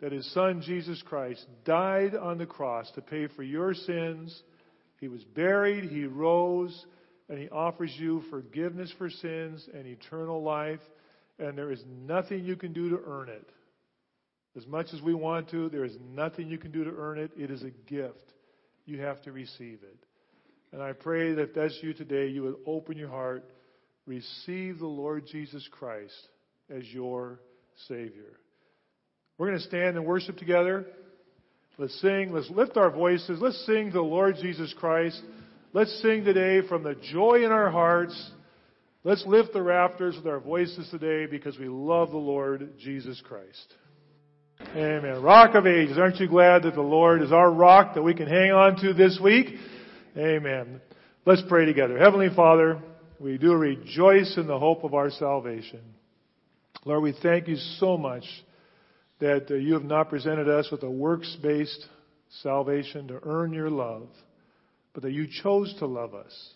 that 0.01 0.11
His 0.11 0.29
Son, 0.35 0.63
Jesus 0.67 1.01
Christ, 1.07 1.47
died 1.65 2.17
on 2.17 2.39
the 2.39 2.47
cross 2.47 2.91
to 2.97 3.03
pay 3.03 3.29
for 3.29 3.45
your 3.45 3.73
sins. 3.73 4.43
He 4.99 5.07
was 5.07 5.23
buried, 5.23 5.85
He 5.91 6.07
rose, 6.07 6.85
and 7.29 7.39
He 7.39 7.49
offers 7.49 7.93
you 7.97 8.23
forgiveness 8.31 8.93
for 8.99 9.11
sins 9.11 9.69
and 9.75 9.87
eternal 9.87 10.43
life. 10.43 10.81
And 11.39 11.59
there 11.59 11.71
is 11.71 11.83
nothing 11.87 12.45
you 12.45 12.57
can 12.57 12.73
do 12.73 12.91
to 12.91 13.01
earn 13.07 13.29
it. 13.29 13.49
As 14.57 14.67
much 14.67 14.87
as 14.95 15.03
we 15.03 15.13
want 15.13 15.51
to, 15.51 15.69
there 15.69 15.85
is 15.85 15.97
nothing 16.15 16.49
you 16.49 16.57
can 16.57 16.71
do 16.71 16.85
to 16.85 16.95
earn 16.97 17.19
it. 17.19 17.31
It 17.37 17.51
is 17.51 17.63
a 17.63 17.71
gift. 17.91 18.33
You 18.87 19.03
have 19.03 19.21
to 19.23 19.33
receive 19.33 19.81
it. 19.83 19.99
And 20.73 20.83
I 20.83 20.93
pray 20.93 21.35
that 21.35 21.43
if 21.43 21.55
that's 21.55 21.79
you 21.83 21.93
today, 21.93 22.29
you 22.29 22.43
would 22.45 22.57
open 22.67 22.97
your 22.97 23.11
heart, 23.11 23.45
receive 24.07 24.79
the 24.79 24.87
Lord 24.87 25.27
Jesus 25.31 25.69
Christ 25.71 26.15
as 26.75 26.85
your 26.85 27.41
Savior. 27.89 28.39
We're 29.37 29.49
going 29.49 29.59
to 29.59 29.65
stand 29.65 29.97
and 29.97 30.07
worship 30.07 30.39
together. 30.39 30.87
Let's 31.77 32.01
sing. 32.01 32.33
Let's 32.33 32.49
lift 32.49 32.79
our 32.79 32.91
voices. 32.91 33.39
Let's 33.41 33.67
sing 33.67 33.91
the 33.93 34.01
Lord 34.01 34.37
Jesus 34.41 34.75
Christ. 34.79 35.21
Let's 35.77 36.01
sing 36.01 36.25
today 36.25 36.67
from 36.67 36.85
the 36.85 36.95
joy 36.95 37.45
in 37.45 37.53
our 37.53 37.71
hearts. 37.71 38.31
Let's 39.05 39.27
lift 39.27 39.53
the 39.53 39.61
rafters 39.61 40.17
with 40.17 40.27
our 40.27 40.41
voices 40.41 40.89
today 40.91 41.27
because 41.31 41.59
we 41.59 41.69
love 41.69 42.13
the 42.13 42.17
Lord 42.17 42.79
Jesus 42.79 43.23
Christ. 43.29 43.75
Amen. 44.75 45.21
Rock 45.21 45.55
of 45.55 45.67
ages. 45.67 45.99
Aren't 45.99 46.19
you 46.19 46.29
glad 46.29 46.63
that 46.63 46.77
the 46.77 46.81
Lord 46.81 47.21
is 47.21 47.31
our 47.31 47.53
rock 47.53 47.95
that 47.95 48.01
we 48.01 48.15
can 48.15 48.27
hang 48.27 48.53
on 48.53 48.77
to 48.77 48.95
this 48.95 49.21
week? 49.23 49.49
Amen. 50.17 50.81
Let's 51.27 51.43
pray 51.47 51.67
together. 51.67 51.99
Heavenly 51.99 52.31
Father, 52.35 52.81
we 53.21 53.37
do 53.37 53.53
rejoice 53.53 54.39
in 54.39 54.47
the 54.47 54.59
hope 54.59 54.83
of 54.83 54.95
our 54.95 55.11
salvation. 55.11 55.83
Lord, 56.87 57.03
we 57.03 57.15
thank 57.23 57.49
you 57.49 57.57
so 57.57 57.99
much 57.99 58.25
that 59.19 59.51
uh, 59.51 59.57
you 59.57 59.75
have 59.75 59.85
not 59.85 60.09
presented 60.09 60.49
us 60.49 60.71
with 60.73 60.83
a 60.85 60.91
works 60.91 61.37
based 61.43 61.85
salvation 62.41 63.09
to 63.09 63.21
earn 63.25 63.53
your 63.53 63.69
love, 63.69 64.09
but 64.97 65.03
that 65.03 65.13
you 65.13 65.27
chose 65.43 65.75
to 65.79 65.85
love 65.85 66.15
us. 66.15 66.55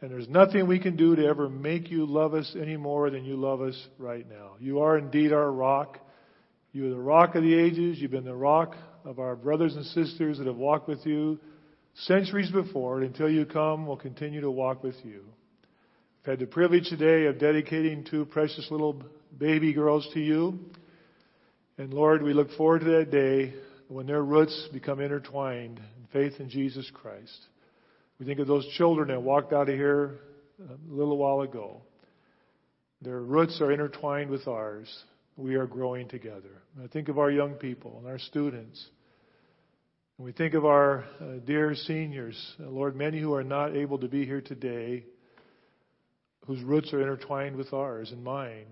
And 0.00 0.10
there's 0.10 0.30
nothing 0.30 0.66
we 0.66 0.78
can 0.78 0.96
do 0.96 1.14
to 1.14 1.26
ever 1.26 1.46
make 1.46 1.90
you 1.90 2.06
love 2.06 2.32
us 2.32 2.56
any 2.58 2.78
more 2.78 3.10
than 3.10 3.26
you 3.26 3.36
love 3.36 3.60
us 3.60 3.78
right 3.98 4.26
now. 4.26 4.52
You 4.58 4.80
are 4.80 4.96
indeed 4.96 5.30
our 5.30 5.52
rock. 5.52 5.98
You 6.72 6.86
are 6.86 6.88
the 6.88 6.96
rock 6.96 7.34
of 7.34 7.42
the 7.42 7.54
ages. 7.54 7.98
You've 7.98 8.12
been 8.12 8.24
the 8.24 8.34
rock 8.34 8.74
of 9.04 9.18
our 9.18 9.36
brothers 9.36 9.76
and 9.76 9.84
sisters 9.84 10.38
that 10.38 10.46
have 10.46 10.56
walked 10.56 10.88
with 10.88 11.04
you 11.04 11.38
centuries 11.96 12.50
before, 12.50 13.02
And 13.02 13.08
until 13.08 13.28
you 13.28 13.44
come, 13.44 13.86
we'll 13.86 13.98
continue 13.98 14.40
to 14.40 14.50
walk 14.50 14.82
with 14.82 14.96
you. 15.04 15.24
I've 16.22 16.30
had 16.30 16.38
the 16.38 16.46
privilege 16.46 16.88
today 16.88 17.26
of 17.26 17.38
dedicating 17.38 18.04
two 18.04 18.24
precious 18.24 18.66
little 18.70 19.02
baby 19.36 19.74
girls 19.74 20.08
to 20.14 20.20
you. 20.20 20.60
And 21.76 21.92
Lord, 21.92 22.22
we 22.22 22.32
look 22.32 22.52
forward 22.52 22.78
to 22.78 22.98
that 22.98 23.10
day 23.10 23.52
when 23.88 24.06
their 24.06 24.22
roots 24.22 24.66
become 24.72 24.98
intertwined 24.98 25.78
in 25.78 26.06
faith 26.10 26.40
in 26.40 26.48
Jesus 26.48 26.90
Christ. 26.94 27.38
We 28.18 28.24
think 28.24 28.38
of 28.38 28.46
those 28.46 28.66
children 28.78 29.08
that 29.08 29.22
walked 29.22 29.52
out 29.52 29.68
of 29.68 29.74
here 29.74 30.20
a 30.58 30.92
little 30.94 31.18
while 31.18 31.42
ago. 31.42 31.82
Their 33.02 33.20
roots 33.20 33.60
are 33.60 33.70
intertwined 33.70 34.30
with 34.30 34.48
ours. 34.48 34.88
We 35.36 35.56
are 35.56 35.66
growing 35.66 36.08
together. 36.08 36.62
I 36.82 36.86
think 36.86 37.08
of 37.08 37.18
our 37.18 37.30
young 37.30 37.54
people 37.54 37.96
and 37.98 38.06
our 38.06 38.18
students. 38.18 38.82
And 40.16 40.24
we 40.24 40.32
think 40.32 40.54
of 40.54 40.64
our 40.64 41.04
uh, 41.20 41.40
dear 41.44 41.74
seniors, 41.74 42.54
uh, 42.58 42.70
Lord, 42.70 42.96
many 42.96 43.20
who 43.20 43.34
are 43.34 43.44
not 43.44 43.76
able 43.76 43.98
to 43.98 44.08
be 44.08 44.24
here 44.24 44.40
today, 44.40 45.04
whose 46.46 46.62
roots 46.62 46.94
are 46.94 47.02
intertwined 47.02 47.56
with 47.56 47.74
ours 47.74 48.12
and 48.12 48.24
mine. 48.24 48.66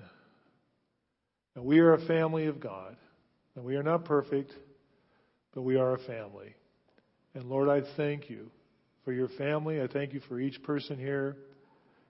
And 1.55 1.67
we 1.67 1.81
are 1.81 1.93
a 1.93 2.07
family 2.07 2.47
of 2.47 2.61
God. 2.61 2.97
And 3.57 3.65
we 3.65 3.77
are 3.77 3.83
not 3.83 4.07
perfect, 4.07 4.53
but 5.53 5.63
we 5.63 5.77
are 5.77 5.95
a 5.95 5.99
family. 5.99 6.55
And 7.35 7.45
Lord, 7.45 7.69
I 7.69 7.83
thank 7.99 8.31
you 8.31 8.51
for 9.05 9.13
your 9.13 9.29
family. 9.29 9.81
I 9.81 9.87
thank 9.87 10.13
you 10.13 10.21
for 10.29 10.41
each 10.41 10.63
person 10.63 10.99
here. 10.99 11.37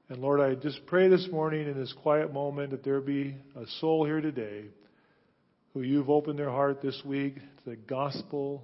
And 0.09 0.19
Lord, 0.19 0.41
I 0.41 0.55
just 0.55 0.85
pray 0.87 1.09
this 1.09 1.29
morning 1.31 1.67
in 1.67 1.79
this 1.79 1.93
quiet 2.03 2.33
moment 2.33 2.71
that 2.71 2.85
there 2.85 3.01
be 3.01 3.37
a 3.57 3.67
soul 3.81 4.05
here 4.05 4.21
today 4.21 4.65
who 5.73 5.83
you've 5.83 6.11
opened 6.11 6.39
their 6.39 6.51
heart 6.51 6.81
this 6.83 7.01
week 7.05 7.37
to 7.37 7.71
the 7.71 7.77
gospel 7.77 8.63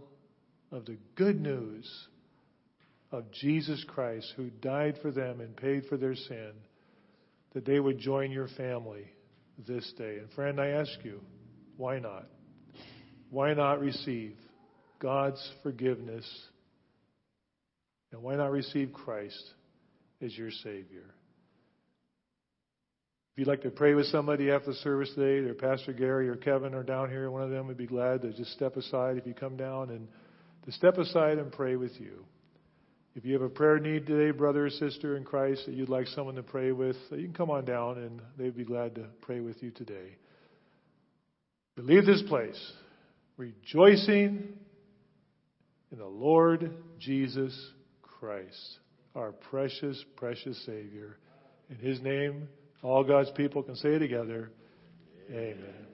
of 0.70 0.86
the 0.86 0.96
good 1.16 1.40
news 1.40 1.90
of 3.10 3.30
Jesus 3.32 3.84
Christ 3.88 4.32
who 4.36 4.50
died 4.50 4.98
for 5.02 5.10
them 5.10 5.40
and 5.40 5.56
paid 5.56 5.86
for 5.88 5.96
their 5.96 6.14
sin, 6.14 6.52
that 7.54 7.64
they 7.64 7.80
would 7.80 7.98
join 7.98 8.30
your 8.30 8.48
family 8.48 9.10
this 9.66 9.92
day. 9.98 10.18
And 10.18 10.30
friend, 10.32 10.60
I 10.60 10.68
ask 10.68 10.90
you, 11.02 11.20
why 11.76 11.98
not? 11.98 12.26
Why 13.30 13.54
not 13.54 13.80
receive 13.80 14.36
God's 15.00 15.42
forgiveness? 15.62 16.24
And 18.12 18.22
why 18.22 18.36
not 18.36 18.50
receive 18.50 18.92
Christ 18.92 19.42
as 20.20 20.36
your 20.36 20.50
Savior? 20.50 21.14
If 23.32 23.38
you'd 23.38 23.48
like 23.48 23.62
to 23.62 23.70
pray 23.70 23.94
with 23.94 24.06
somebody 24.06 24.50
after 24.50 24.72
the 24.72 24.76
service 24.78 25.10
today, 25.14 25.38
either 25.38 25.54
Pastor 25.54 25.92
Gary 25.92 26.28
or 26.28 26.36
Kevin 26.36 26.74
are 26.74 26.82
down 26.82 27.10
here, 27.10 27.30
one 27.30 27.42
of 27.42 27.50
them 27.50 27.68
would 27.68 27.76
be 27.76 27.86
glad 27.86 28.22
to 28.22 28.32
just 28.32 28.52
step 28.52 28.76
aside 28.76 29.16
if 29.16 29.26
you 29.26 29.34
come 29.34 29.56
down 29.56 29.90
and 29.90 30.08
to 30.64 30.72
step 30.72 30.98
aside 30.98 31.38
and 31.38 31.52
pray 31.52 31.76
with 31.76 31.92
you. 32.00 32.24
If 33.14 33.24
you 33.24 33.32
have 33.32 33.42
a 33.42 33.48
prayer 33.48 33.78
need 33.78 34.06
today, 34.06 34.36
brother 34.36 34.66
or 34.66 34.70
sister 34.70 35.16
in 35.16 35.24
Christ, 35.24 35.62
that 35.66 35.74
you'd 35.74 35.88
like 35.88 36.06
someone 36.08 36.34
to 36.36 36.42
pray 36.42 36.72
with, 36.72 36.96
you 37.10 37.24
can 37.24 37.32
come 37.32 37.50
on 37.50 37.64
down 37.64 37.98
and 37.98 38.20
they'd 38.36 38.56
be 38.56 38.64
glad 38.64 38.94
to 38.96 39.06
pray 39.20 39.40
with 39.40 39.62
you 39.62 39.70
today. 39.70 40.16
But 41.76 41.86
leave 41.86 42.06
this 42.06 42.22
place 42.28 42.72
rejoicing 43.36 44.48
in 45.90 45.98
the 45.98 46.06
Lord 46.06 46.72
Jesus 46.98 47.58
Christ, 48.20 48.78
our 49.16 49.32
precious, 49.32 50.04
precious 50.16 50.62
Savior. 50.66 51.16
In 51.70 51.76
His 51.76 52.02
name, 52.02 52.48
all 52.82 53.02
God's 53.02 53.30
people 53.30 53.62
can 53.62 53.76
say 53.76 53.98
together, 53.98 54.50
Amen. 55.30 55.86